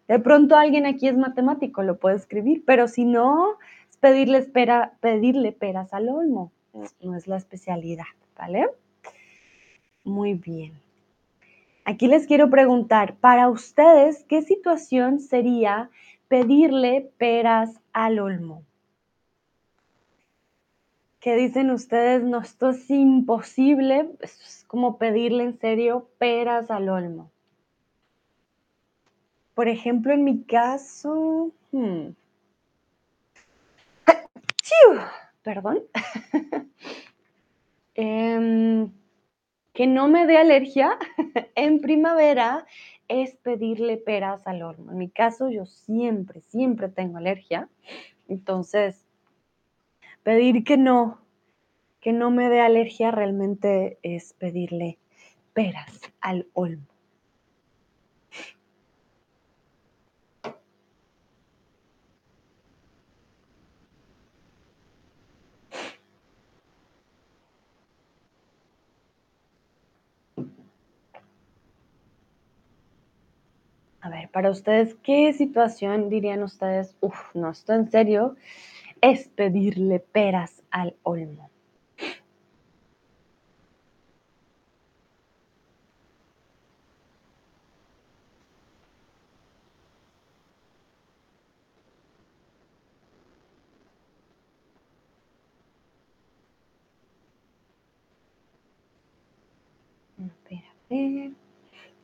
[0.08, 3.58] De pronto alguien aquí es matemático, lo puede escribir, pero si no,
[3.90, 6.52] es pedirle, espera, pedirle peras al olmo.
[7.02, 8.06] No es la especialidad,
[8.38, 8.70] ¿vale?
[10.10, 10.74] Muy bien.
[11.86, 15.90] Aquí les quiero preguntar, para ustedes, ¿qué situación sería
[16.28, 18.64] pedirle peras al olmo?
[21.20, 22.24] ¿Qué dicen ustedes?
[22.24, 27.30] No, esto es imposible, es como pedirle en serio peras al olmo.
[29.54, 32.10] Por ejemplo, en mi caso, hmm.
[35.44, 35.84] perdón,
[37.96, 38.90] eh,
[39.80, 41.00] que no me dé alergia
[41.56, 42.66] en primavera
[43.08, 44.92] es pedirle peras al horno.
[44.92, 47.70] En mi caso, yo siempre, siempre tengo alergia.
[48.28, 49.06] Entonces,
[50.22, 51.22] pedir que no,
[52.02, 54.98] que no me dé alergia realmente es pedirle
[55.54, 56.89] peras al olmo.
[74.02, 76.96] A ver, para ustedes, ¿qué situación dirían ustedes?
[77.02, 78.36] Uf, no, esto en serio
[79.02, 81.50] es pedirle peras al olmo.
[100.20, 101.32] A ver, a ver.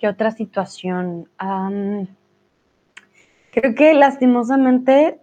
[0.06, 1.28] ¿Qué otra situación?
[3.52, 5.20] Creo que lastimosamente,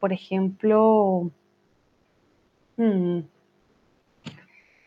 [0.00, 1.30] por ejemplo,
[2.76, 3.20] hmm,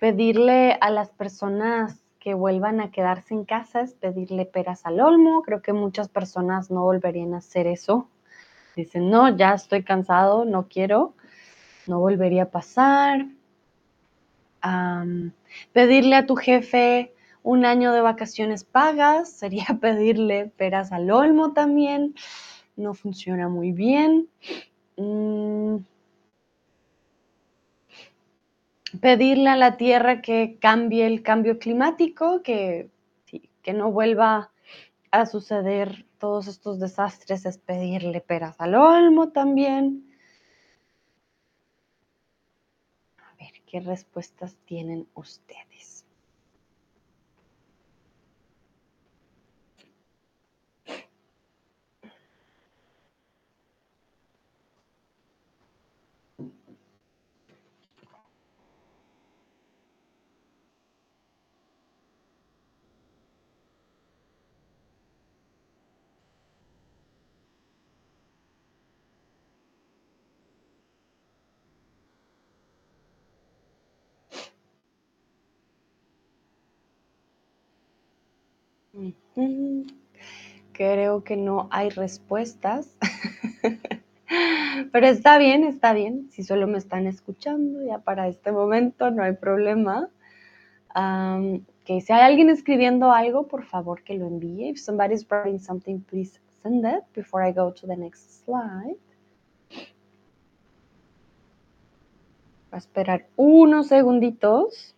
[0.02, 5.44] pedirle a las personas que vuelvan a quedarse en casa es pedirle peras al olmo.
[5.44, 8.10] Creo que muchas personas no volverían a hacer eso.
[8.76, 11.14] Dicen, no, ya estoy cansado, no quiero,
[11.88, 13.28] no volvería a pasar.
[15.72, 17.15] Pedirle a tu jefe
[17.46, 22.16] un año de vacaciones pagas, sería pedirle peras al olmo también,
[22.76, 24.28] no funciona muy bien.
[24.98, 25.78] Mm.
[29.00, 32.90] Pedirle a la Tierra que cambie el cambio climático, que,
[33.62, 34.52] que no vuelva
[35.12, 40.10] a suceder todos estos desastres, es pedirle peras al olmo también.
[43.18, 45.75] A ver, ¿qué respuestas tienen ustedes?
[80.72, 82.98] Creo que no hay respuestas.
[84.92, 86.30] Pero está bien, está bien.
[86.32, 90.10] Si solo me están escuchando, ya para este momento no hay problema.
[91.86, 94.70] que si hay alguien escribiendo algo, por favor que lo envíe.
[94.70, 98.98] If somebody's writing something, please send it before I go to the next slide.
[102.76, 104.95] a esperar unos segunditos.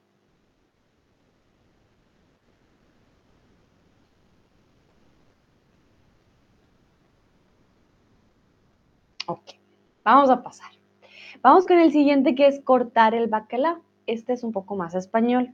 [9.27, 9.51] Ok,
[10.05, 10.71] vamos a pasar.
[11.41, 13.81] Vamos con el siguiente que es cortar el bacalao.
[14.05, 15.53] Este es un poco más español.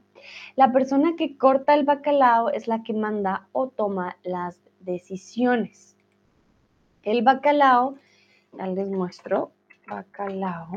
[0.54, 5.96] La persona que corta el bacalao es la que manda o toma las decisiones.
[7.02, 7.96] El bacalao,
[8.56, 9.50] ya les muestro,
[9.88, 10.68] bacalao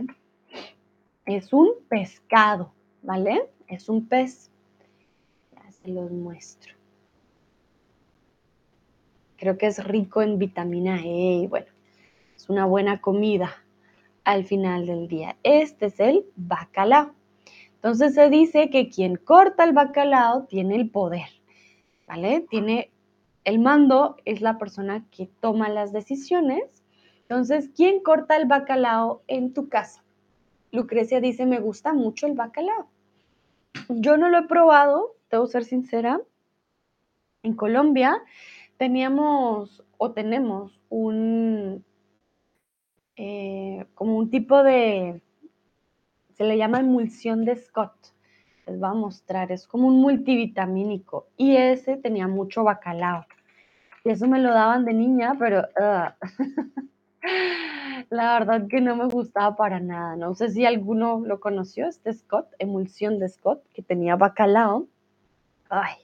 [1.27, 2.71] es un pescado,
[3.03, 3.49] ¿vale?
[3.67, 4.49] Es un pez.
[5.53, 6.73] Ya se los muestro.
[9.37, 11.67] Creo que es rico en vitamina E y bueno,
[12.37, 13.55] es una buena comida
[14.23, 15.35] al final del día.
[15.43, 17.11] Este es el bacalao.
[17.75, 21.27] Entonces se dice que quien corta el bacalao tiene el poder,
[22.07, 22.45] ¿vale?
[22.49, 22.91] Tiene
[23.43, 26.63] el mando, es la persona que toma las decisiones.
[27.21, 30.03] Entonces, ¿quién corta el bacalao en tu casa?
[30.71, 32.89] Lucrecia dice, me gusta mucho el bacalao.
[33.89, 36.19] Yo no lo he probado, debo ser sincera.
[37.43, 38.21] En Colombia
[38.77, 41.85] teníamos o tenemos un,
[43.17, 45.21] eh, como un tipo de,
[46.33, 47.93] se le llama emulsión de Scott.
[48.65, 53.25] Les voy a mostrar, es como un multivitamínico y ese tenía mucho bacalao.
[54.03, 55.63] Y eso me lo daban de niña, pero
[58.09, 60.15] La verdad que no me gustaba para nada.
[60.15, 64.87] No sé si alguno lo conoció, este Scott, emulsión de Scott, que tenía bacalao.
[65.69, 65.95] Ay,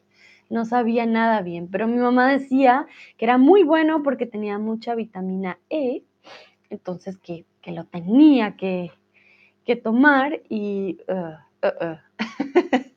[0.49, 2.87] no sabía nada bien, pero mi mamá decía
[3.17, 6.03] que era muy bueno porque tenía mucha vitamina E,
[6.73, 8.91] entonces que, lo tenía que,
[9.83, 10.97] tomar y...
[11.07, 11.97] Uh, uh, uh.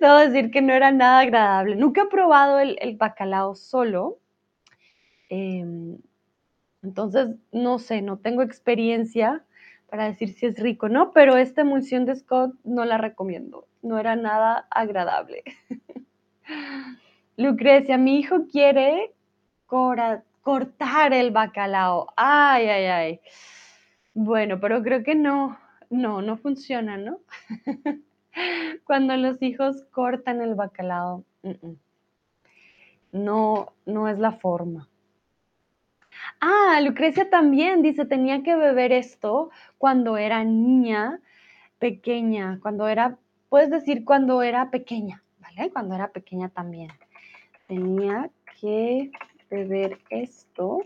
[0.00, 1.74] Debo decir que no era nada agradable.
[1.74, 4.18] Nunca he probado el, bacalao solo.
[5.30, 5.98] Em,
[6.82, 9.44] entonces, no sé, no tengo experiencia
[9.90, 11.12] para decir si es rico, ¿no?
[11.12, 13.66] Pero esta emulsión de Scott no la recomiendo.
[13.82, 15.42] No era nada agradable.
[17.36, 19.14] Lucrecia, mi hijo quiere
[20.48, 22.06] cortar el bacalao.
[22.16, 23.20] Ay, ay, ay.
[24.14, 25.58] Bueno, pero creo que no,
[25.90, 27.20] no, no funciona, ¿no?
[28.84, 31.22] Cuando los hijos cortan el bacalao,
[33.12, 34.88] no, no es la forma.
[36.40, 41.20] Ah, Lucrecia también dice, tenía que beber esto cuando era niña
[41.78, 43.18] pequeña, cuando era,
[43.50, 45.70] puedes decir cuando era pequeña, ¿vale?
[45.70, 46.90] Cuando era pequeña también.
[47.66, 49.10] Tenía que
[49.50, 50.80] beber esto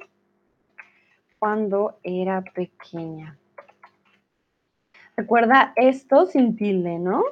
[1.39, 3.37] cuando era pequeña.
[5.17, 7.25] Recuerda esto sin tilde, ¿no?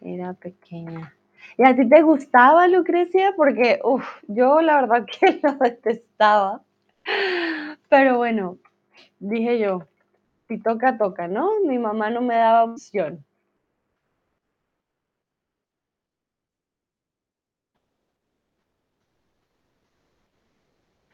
[0.00, 1.14] Era pequeña.
[1.56, 3.32] ¿Y a ti te gustaba, Lucrecia?
[3.36, 6.62] Porque, uff, yo la verdad que lo detestaba.
[7.88, 8.58] Pero bueno,
[9.18, 9.88] dije yo,
[10.48, 11.50] si toca, toca, ¿no?
[11.66, 13.24] Mi mamá no me daba opción.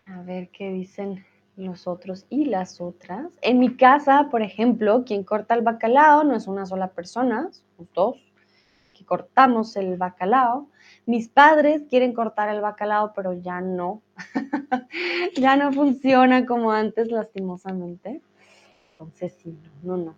[0.06, 1.24] A ver qué dicen
[1.56, 3.26] los otros y las otras.
[3.42, 7.88] En mi casa, por ejemplo, quien corta el bacalao no es una sola persona, son
[7.94, 8.16] dos
[8.94, 10.68] que cortamos el bacalao.
[11.06, 14.02] Mis padres quieren cortar el bacalao, pero ya no.
[15.36, 18.22] ya no funciona como antes, lastimosamente.
[18.92, 20.14] Entonces, sí, no, no, no.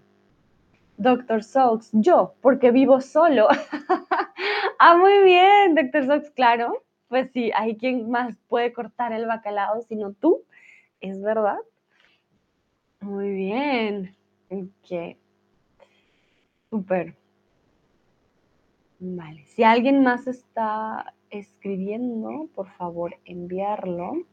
[0.99, 3.49] Doctor Sox, yo, porque vivo solo.
[4.79, 6.86] ah, muy bien, Doctor Sox, claro.
[7.09, 10.43] Pues sí, hay quien más puede cortar el bacalao sino tú.
[11.01, 11.59] Es verdad.
[13.01, 14.17] Muy bien.
[14.51, 15.17] Ok.
[16.71, 17.15] Súper.
[18.99, 19.45] Vale.
[19.47, 24.25] Si alguien más está escribiendo, por favor, enviarlo.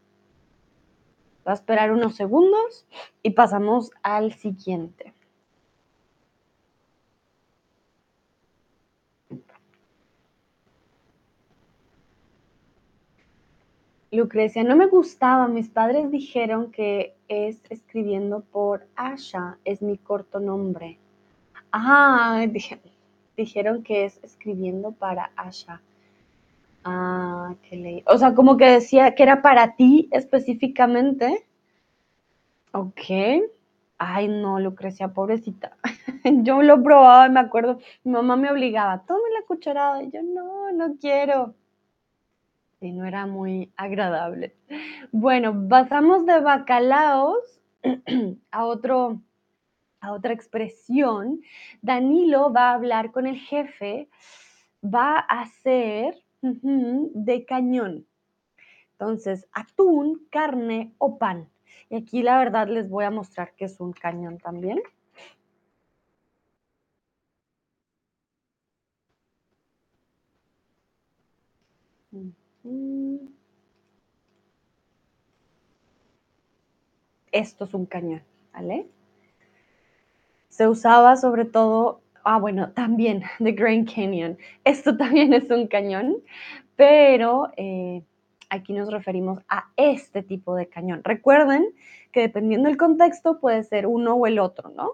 [1.46, 2.88] Va a esperar unos segundos
[3.22, 5.14] y pasamos al siguiente.
[14.14, 15.48] Lucrecia, no me gustaba.
[15.48, 21.00] Mis padres dijeron que es escribiendo por Asha, es mi corto nombre.
[21.72, 22.46] Ah,
[23.36, 25.82] dijeron que es escribiendo para Asha.
[26.84, 28.04] Ah, qué ley.
[28.06, 31.48] O sea, como que decía que era para ti específicamente.
[32.72, 33.02] Ok.
[33.98, 35.76] Ay, no, Lucrecia, pobrecita.
[36.44, 40.04] yo lo probaba y me acuerdo, mi mamá me obligaba, tome la cucharada.
[40.04, 41.56] Y yo, no, no quiero.
[42.92, 44.56] No era muy agradable.
[45.12, 47.62] Bueno, pasamos de bacalaos
[48.52, 49.22] a otro
[50.02, 51.42] a otra expresión.
[51.82, 54.10] Danilo va a hablar con el jefe,
[54.84, 58.06] va a ser ujú, de cañón.
[58.92, 61.50] Entonces, atún, carne o pan.
[61.90, 64.82] Y aquí la verdad les voy a mostrar que es un cañón también.
[77.32, 78.22] Esto es un cañón,
[78.54, 78.88] ¿vale?
[80.50, 84.38] Se usaba sobre todo, ah, bueno, también The Grand Canyon.
[84.64, 86.18] Esto también es un cañón,
[86.76, 88.04] pero eh,
[88.50, 91.04] aquí nos referimos a este tipo de cañón.
[91.04, 91.66] Recuerden
[92.12, 94.92] que dependiendo del contexto puede ser uno o el otro, ¿no?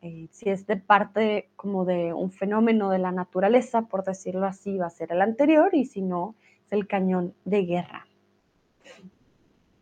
[0.00, 4.78] Eh, si es de parte como de un fenómeno de la naturaleza, por decirlo así,
[4.78, 6.36] va a ser el anterior y si no,
[6.70, 8.06] el cañón de guerra.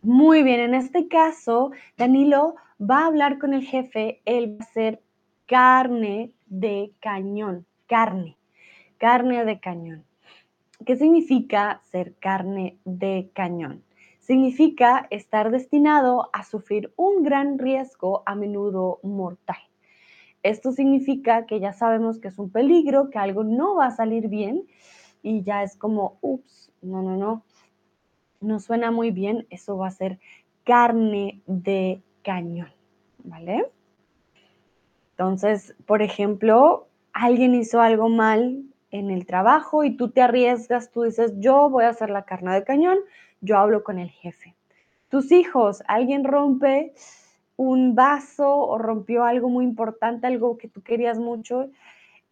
[0.02, 4.72] Muy bien, en este caso, Danilo va a hablar con el jefe, él va a
[4.72, 5.02] ser
[5.46, 8.36] carne de cañón, carne,
[8.98, 10.04] carne de cañón.
[10.84, 13.82] ¿Qué significa ser carne de cañón?
[14.20, 19.56] Significa estar destinado a sufrir un gran riesgo, a menudo mortal.
[20.42, 24.28] Esto significa que ya sabemos que es un peligro, que algo no va a salir
[24.28, 24.64] bien
[25.26, 27.42] y ya es como, ups, no, no, no,
[28.40, 30.20] no suena muy bien, eso va a ser
[30.62, 32.70] carne de cañón,
[33.24, 33.68] ¿vale?
[35.10, 38.62] Entonces, por ejemplo, alguien hizo algo mal
[38.92, 42.54] en el trabajo y tú te arriesgas, tú dices, yo voy a hacer la carne
[42.54, 42.98] de cañón,
[43.40, 44.54] yo hablo con el jefe.
[45.08, 46.94] Tus hijos, alguien rompe
[47.56, 51.68] un vaso o rompió algo muy importante, algo que tú querías mucho,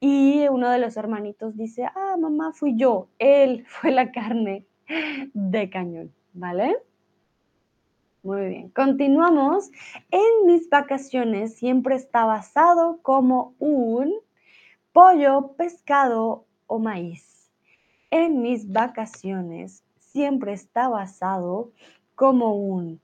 [0.00, 4.66] y uno de los hermanitos dice, ah, mamá, fui yo, él fue la carne
[5.32, 6.76] de cañón, ¿vale?
[8.22, 9.70] Muy bien, continuamos.
[10.10, 14.14] En mis vacaciones siempre está basado como un
[14.94, 17.50] pollo, pescado o maíz.
[18.10, 21.72] En mis vacaciones siempre está basado
[22.14, 23.00] como un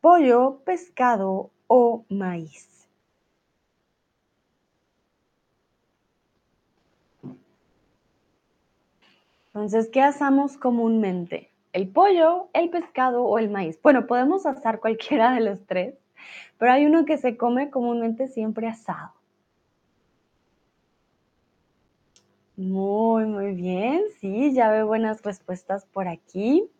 [0.00, 2.77] pollo, pescado o maíz.
[9.58, 11.50] Entonces, ¿qué asamos comúnmente?
[11.72, 13.76] ¿El pollo, el pescado o el maíz?
[13.82, 15.96] Bueno, podemos asar cualquiera de los tres,
[16.58, 19.14] pero hay uno que se come comúnmente siempre asado.
[22.56, 24.04] Muy, muy bien.
[24.20, 26.70] Sí, ya veo buenas respuestas por aquí.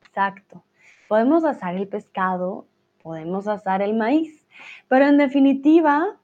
[0.00, 0.64] Exacto.
[1.06, 2.64] Podemos asar el pescado,
[3.02, 4.48] podemos asar el maíz,
[4.88, 6.16] pero en definitiva,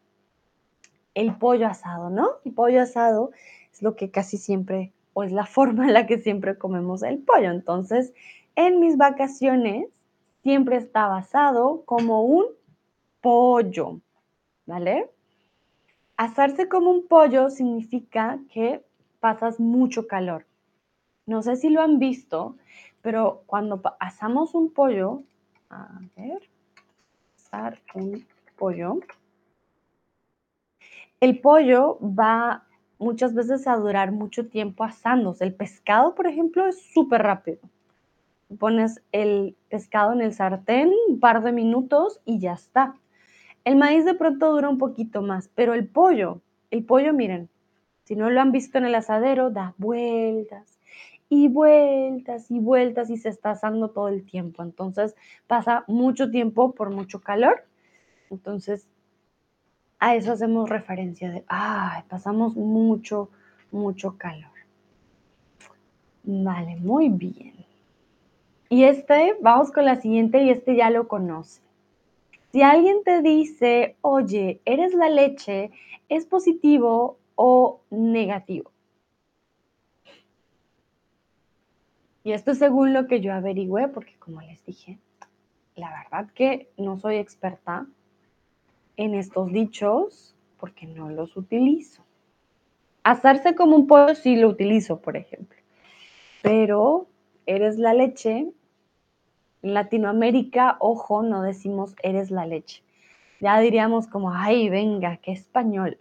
[1.13, 2.31] el pollo asado, ¿no?
[2.47, 3.31] El pollo asado
[3.75, 7.19] es lo que casi siempre, o es la forma en la que siempre comemos el
[7.19, 7.51] pollo.
[7.51, 8.13] Entonces,
[8.57, 9.89] en mis vacaciones
[10.43, 12.45] siempre está basado como un
[13.21, 14.01] pollo,
[14.67, 15.11] ¿vale?
[16.17, 18.85] Asarse como un pollo significa que
[19.21, 20.47] pasas mucho calor.
[21.27, 22.57] No sé si lo han visto,
[23.01, 25.23] pero cuando asamos un pollo,
[25.71, 26.43] a ver,
[27.37, 28.99] asar un pollo,
[31.21, 32.65] el pollo va
[33.05, 35.45] muchas veces a durar mucho tiempo asándose.
[35.45, 37.59] El pescado, por ejemplo, es súper rápido.
[38.59, 42.95] Pones el pescado en el sartén un par de minutos y ya está.
[43.65, 46.41] El maíz de pronto dura un poquito más, pero el pollo,
[46.71, 47.49] el pollo, miren,
[48.05, 50.79] si no lo han visto en el asadero, da vueltas
[51.29, 54.63] y vueltas y vueltas y se está asando todo el tiempo.
[54.63, 55.15] Entonces
[55.47, 57.65] pasa mucho tiempo por mucho calor.
[58.31, 58.89] Entonces
[60.05, 63.31] a eso hacemos referencia de, ay, pasamos mucho,
[63.71, 64.51] mucho calor.
[66.25, 67.55] Vale, muy bien.
[68.69, 71.63] Y este, vamos con la siguiente y este ya lo conoce.
[72.53, 75.71] Si alguien te dice, oye, eres la leche,
[76.11, 78.73] ¿es positivo o negativo?
[82.25, 84.99] Y esto según lo que yo averigüé, porque como les dije,
[85.77, 87.87] la verdad que no soy experta
[88.97, 92.03] en estos dichos porque no los utilizo.
[93.03, 95.59] Hacerse como un pollo sí lo utilizo, por ejemplo.
[96.43, 97.07] Pero
[97.47, 98.51] eres la leche,
[99.63, 102.83] en Latinoamérica, ojo, no decimos eres la leche.
[103.41, 105.99] Ya diríamos como, ay, venga, qué español.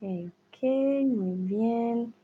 [0.66, 2.14] muy bien.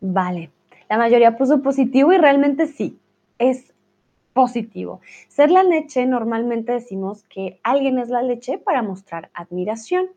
[0.00, 0.50] Vale,
[0.88, 2.98] la mayoría puso positivo y realmente sí,
[3.38, 3.72] es
[4.32, 5.00] positivo.
[5.28, 10.08] Ser la leche, normalmente decimos que alguien es la leche para mostrar admiración.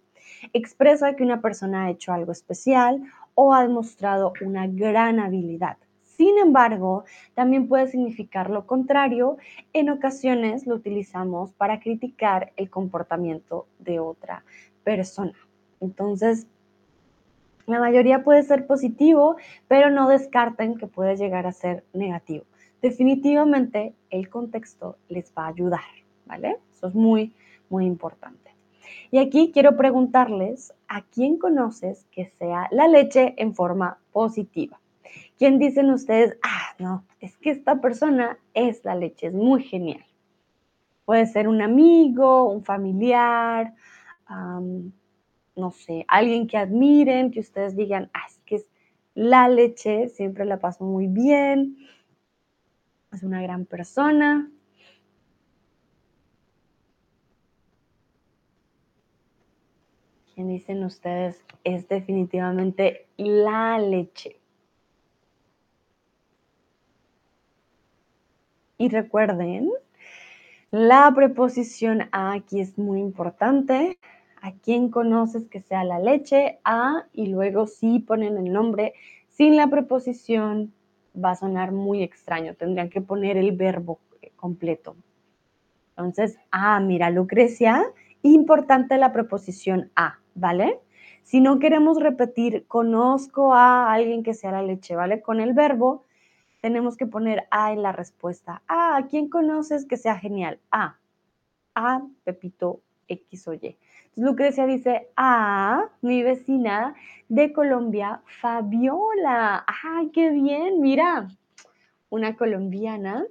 [0.53, 3.03] Expresa que una persona ha hecho algo especial
[3.35, 5.77] o ha demostrado una gran habilidad.
[6.17, 9.37] Sin embargo, también puede significar lo contrario.
[9.73, 14.43] En ocasiones lo utilizamos para criticar el comportamiento de otra
[14.83, 15.33] persona.
[15.79, 16.45] Entonces,
[17.65, 19.37] la mayoría puede ser positivo,
[19.67, 22.45] pero no descarten que puede llegar a ser negativo.
[22.81, 25.81] Definitivamente el contexto les va a ayudar,
[26.25, 26.57] ¿vale?
[26.71, 27.33] Eso es muy,
[27.69, 28.51] muy importante.
[29.09, 34.79] Y aquí quiero preguntarles a quién conoces que sea la leche en forma positiva.
[35.43, 40.05] ¿Quién dicen ustedes, ah, no, es que esta persona es la leche, es muy genial?
[41.03, 43.73] Puede ser un amigo, un familiar,
[44.29, 48.71] no sé, alguien que admiren, que ustedes digan, ah, es que es
[49.15, 51.75] la leche, siempre la paso muy bien,
[53.11, 54.49] es una gran persona.
[60.33, 64.39] ¿Quién dicen ustedes es definitivamente la leche?
[68.83, 69.71] Y recuerden,
[70.69, 73.97] la preposición a aquí es muy importante.
[74.41, 76.59] ¿A quién conoces que sea la leche?
[76.65, 78.93] A y luego sí ponen el nombre
[79.29, 80.73] sin la preposición
[81.15, 82.55] va a sonar muy extraño.
[82.55, 84.01] Tendrían que poner el verbo
[84.35, 84.97] completo.
[85.91, 87.85] Entonces, ah, mira, Lucrecia,
[88.21, 90.81] importante la preposición a, ¿vale?
[91.21, 95.21] Si no queremos repetir, conozco a alguien que sea la leche, ¿vale?
[95.21, 96.03] Con el verbo,
[96.63, 98.61] tenemos que poner A en la respuesta.
[98.69, 100.61] Ah, ¿a quién conoces que sea genial?
[100.71, 100.97] A.
[101.75, 103.57] A, Pepito X o Y.
[103.57, 106.95] Entonces Lucrecia dice, a mi vecina
[107.27, 109.65] de Colombia, Fabiola.
[109.83, 110.79] ¡Ay, qué bien!
[110.79, 111.27] Mira,
[112.09, 113.25] una colombiana.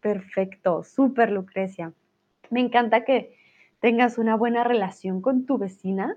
[0.00, 1.92] Perfecto, súper Lucrecia.
[2.48, 3.36] Me encanta que
[3.80, 6.16] tengas una buena relación con tu vecina.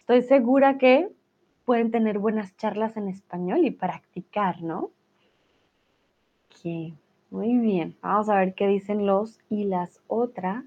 [0.00, 1.08] Estoy segura que
[1.64, 4.90] pueden tener buenas charlas en español y practicar, ¿no?
[7.30, 7.96] Muy bien.
[8.02, 10.64] Vamos a ver qué dicen los y las otras.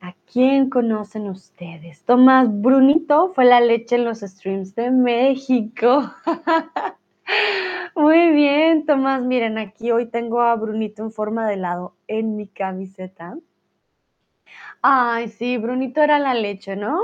[0.00, 2.02] ¿A quién conocen ustedes?
[2.04, 6.10] Tomás Brunito fue la leche en los streams de México.
[7.94, 9.22] Muy bien, Tomás.
[9.22, 13.36] Miren, aquí hoy tengo a Brunito en forma de helado en mi camiseta.
[14.80, 16.98] Ay, sí, Brunito era la leche, ¿no?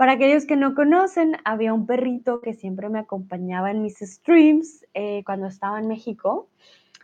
[0.00, 4.86] Para aquellos que no conocen, había un perrito que siempre me acompañaba en mis streams
[4.94, 6.48] eh, cuando estaba en México,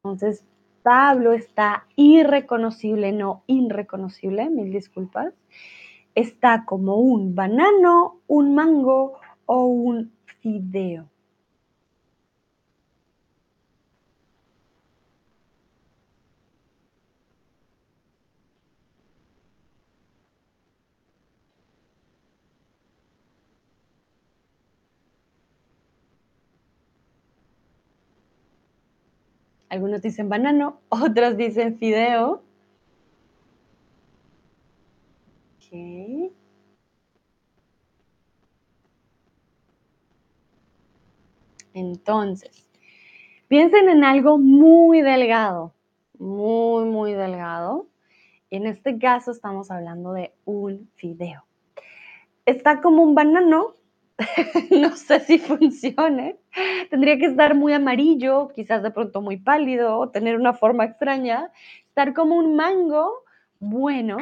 [0.04, 0.44] Entonces,
[0.82, 5.32] Pablo está irreconocible, no irreconocible, mil disculpas.
[6.14, 11.11] Está como un banano, un mango o un fideo.
[29.72, 32.42] Algunos dicen banano, otros dicen fideo.
[41.74, 42.68] Entonces,
[43.52, 45.74] Piensen en algo muy delgado,
[46.18, 47.86] muy, muy delgado.
[48.48, 51.44] En este caso estamos hablando de un fideo.
[52.46, 53.74] Está como un banano,
[54.70, 56.36] no sé si funcione.
[56.90, 61.50] Tendría que estar muy amarillo, quizás de pronto muy pálido, tener una forma extraña.
[61.88, 63.24] Estar como un mango,
[63.60, 64.18] bueno.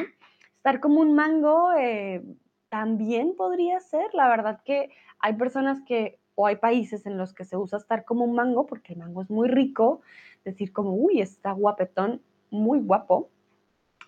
[0.57, 2.23] Estar como un mango eh,
[2.69, 4.13] también podría ser.
[4.13, 4.89] La verdad que
[5.19, 8.65] hay personas que, o hay países en los que se usa estar como un mango,
[8.65, 10.01] porque el mango es muy rico.
[10.45, 13.29] Decir como, uy, está guapetón, muy guapo.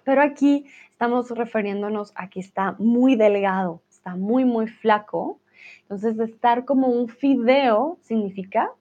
[0.04, 5.40] Pero aquí estamos refiriéndonos a que está muy delgado, está muy, muy flaco.
[5.82, 8.72] Entonces, estar como un fideo significa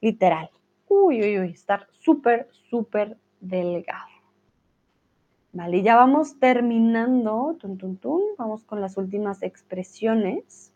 [0.00, 0.50] literal.
[0.88, 4.14] Uy, uy, uy, estar súper, súper delgado.
[5.52, 7.56] Vale, ya vamos terminando.
[7.60, 8.22] Tun, tun.
[8.36, 10.72] Vamos con las últimas expresiones.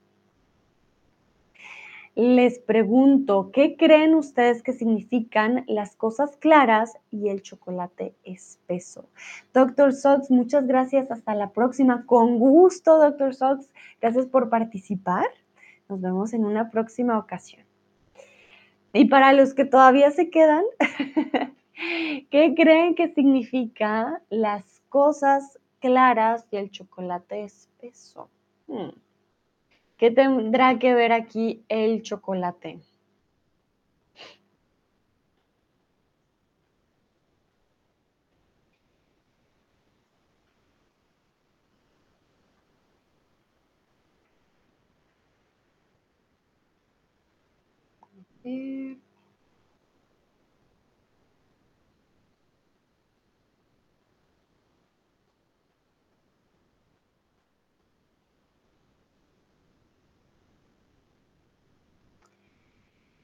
[2.14, 9.08] Les pregunto, ¿qué creen ustedes que significan las cosas claras y el chocolate espeso?
[9.54, 11.10] Doctor Sox, muchas gracias.
[11.10, 12.06] Hasta la próxima.
[12.06, 13.70] Con gusto, Doctor Sox.
[14.00, 15.26] Gracias por participar.
[15.88, 17.64] Nos vemos en una próxima ocasión.
[18.92, 20.64] Y para los que todavía se quedan,
[22.30, 28.28] ¿qué creen que significa las cosas claras y el chocolate espeso?
[28.66, 28.90] Hmm.
[29.96, 32.80] ¿Qué tendrá que ver aquí el chocolate?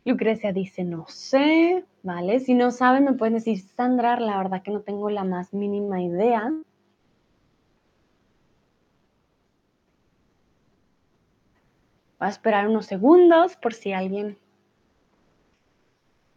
[0.05, 2.39] Lucrecia dice, no sé, ¿vale?
[2.41, 6.03] Si no saben, me pueden decir, Sandra, la verdad que no tengo la más mínima
[6.03, 6.53] idea.
[12.19, 14.39] Voy a esperar unos segundos por si alguien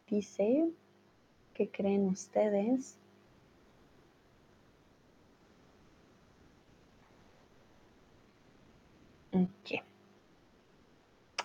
[0.08, 0.70] dice
[1.54, 2.98] qué creen ustedes.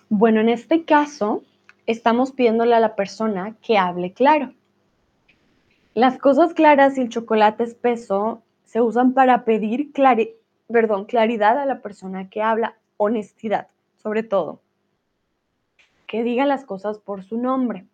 [0.09, 1.43] Bueno, en este caso,
[1.85, 4.53] estamos pidiéndole a la persona que hable claro.
[5.95, 9.91] Las cosas claras y el chocolate espeso se usan para pedir
[10.67, 13.67] perdón, claridad a la persona que habla, honestidad,
[14.01, 14.59] sobre todo.
[16.07, 17.85] Que diga las cosas por su nombre.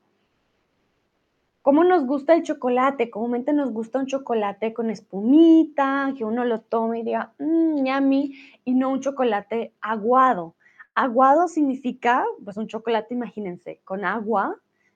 [1.61, 3.09] ¿Cómo nos gusta el chocolate?
[3.09, 8.33] Comúnmente nos gusta un chocolate con espumita, que uno lo tome y diga, mmm, yummy,
[8.63, 10.55] y no un chocolate aguado.
[10.95, 14.55] Aguado significa, pues un chocolate, imagínense, con agua,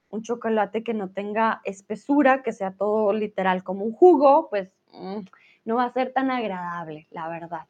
[0.09, 5.20] un chocolate que no tenga espesura, que sea todo literal como un jugo, pues mm,
[5.66, 7.68] no va a ser tan agradable, la verdad.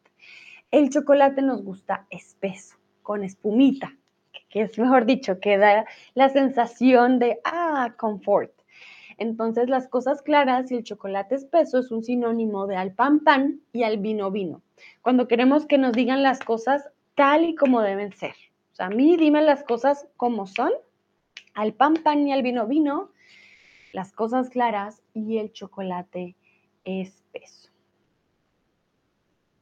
[0.70, 3.91] El chocolate nos gusta espeso, con espumita,
[4.50, 8.52] que es mejor dicho, que da la sensación de, ah, confort.
[9.24, 13.61] Entonces, las cosas claras y el chocolate espeso es un sinónimo de al pan pan
[13.71, 14.61] y al vino vino.
[15.01, 18.36] Cuando queremos que nos digan las cosas tal y como deben ser.
[18.74, 20.74] O sea, a mí dime las cosas como son,
[21.53, 23.11] al pan pan y al vino vino,
[23.93, 26.36] las cosas claras y el chocolate
[26.84, 27.69] espeso.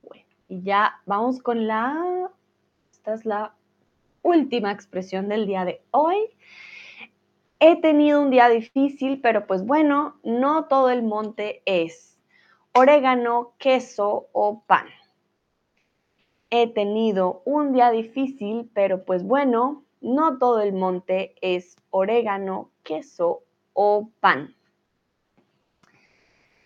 [0.02, 2.32] Bueno, y ya vamos con la,
[2.92, 3.54] esta es la
[4.24, 6.18] última expresión del día de hoy.
[7.62, 12.20] He tenido un día difícil, pero pues bueno, no todo el monte es
[12.74, 14.88] orégano, queso o pan
[16.52, 23.44] he tenido un día difícil, pero pues bueno, no todo el monte es orégano, queso
[23.74, 24.54] o pan.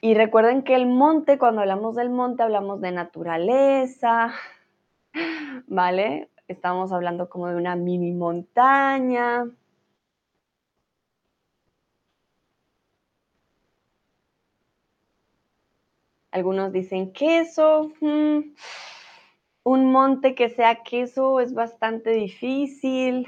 [0.01, 4.33] Y recuerden que el monte, cuando hablamos del monte, hablamos de naturaleza,
[5.67, 6.29] ¿vale?
[6.47, 9.45] Estamos hablando como de una mini montaña.
[16.36, 17.91] Algunos dicen queso.
[18.01, 18.53] Hmm
[19.65, 23.25] un monte que sea queso es bastante difícil.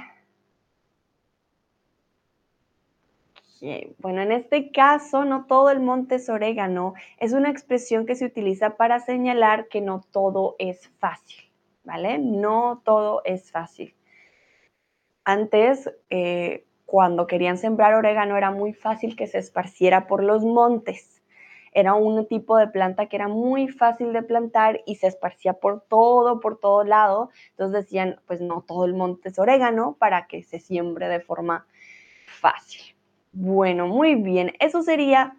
[3.98, 6.94] Bueno, en este caso, no todo el monte es orégano.
[7.20, 11.52] Es una expresión que se utiliza para señalar que no todo es fácil,
[11.84, 12.20] ¿vale?
[12.20, 13.96] No todo es fácil.
[15.24, 21.17] Antes, eh, cuando querían sembrar orégano, era muy fácil que se esparciera por los montes
[21.72, 25.82] era un tipo de planta que era muy fácil de plantar y se esparcía por
[25.82, 27.30] todo, por todo lado.
[27.52, 31.66] Entonces decían, pues no todo el monte es orégano para que se siembre de forma
[32.26, 32.96] fácil.
[33.32, 34.54] Bueno, muy bien.
[34.60, 35.36] Eso sería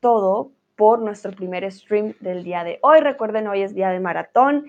[0.00, 3.00] todo por nuestro primer stream del día de hoy.
[3.00, 4.66] Recuerden, hoy es día de maratón.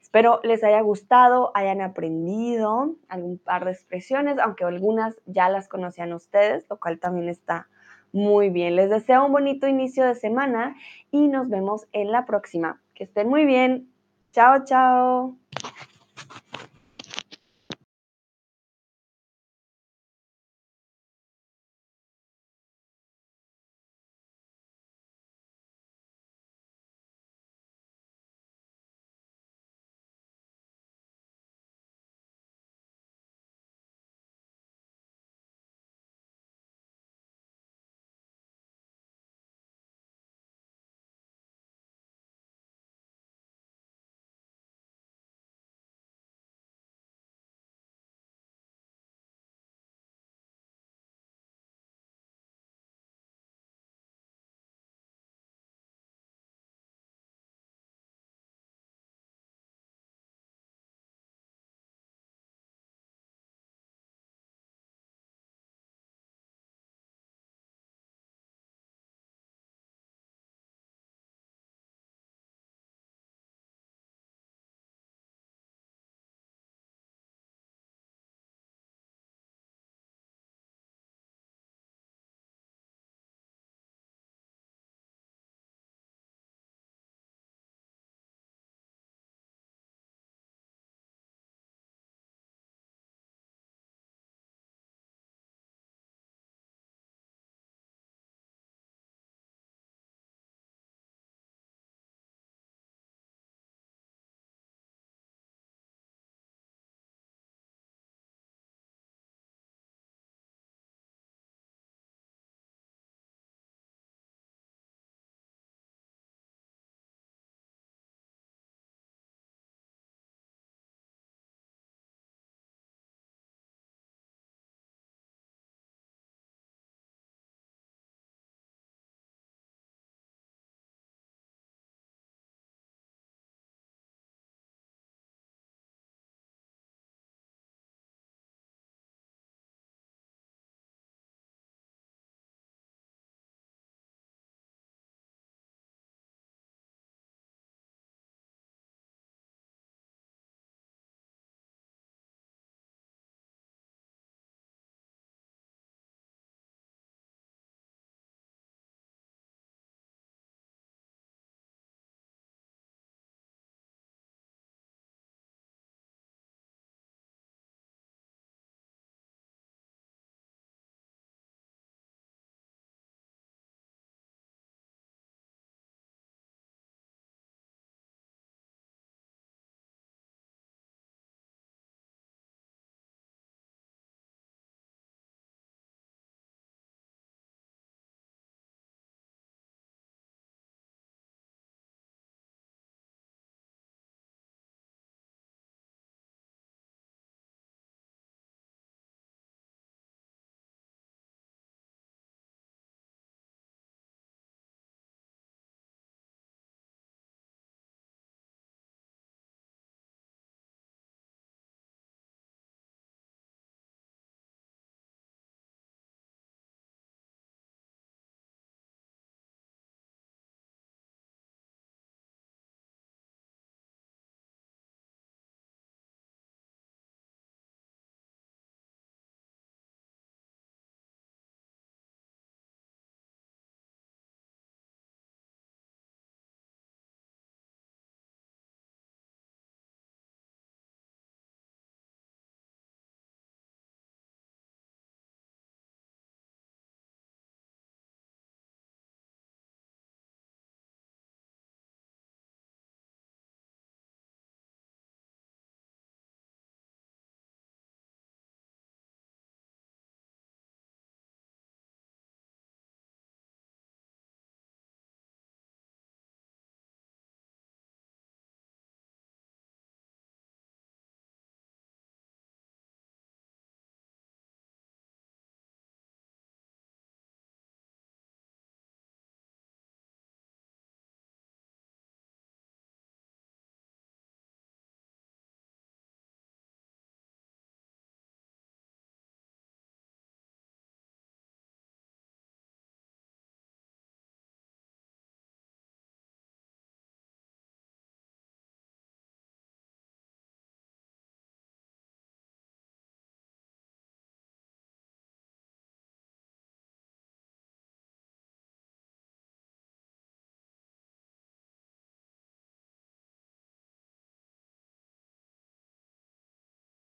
[0.00, 6.12] Espero les haya gustado, hayan aprendido algún par de expresiones, aunque algunas ya las conocían
[6.12, 7.68] ustedes, lo cual también está
[8.12, 8.76] muy bien.
[8.76, 10.76] Les deseo un bonito inicio de semana
[11.10, 12.80] y nos vemos en la próxima.
[12.94, 13.92] Que estén muy bien.
[14.32, 15.41] Chao, chao.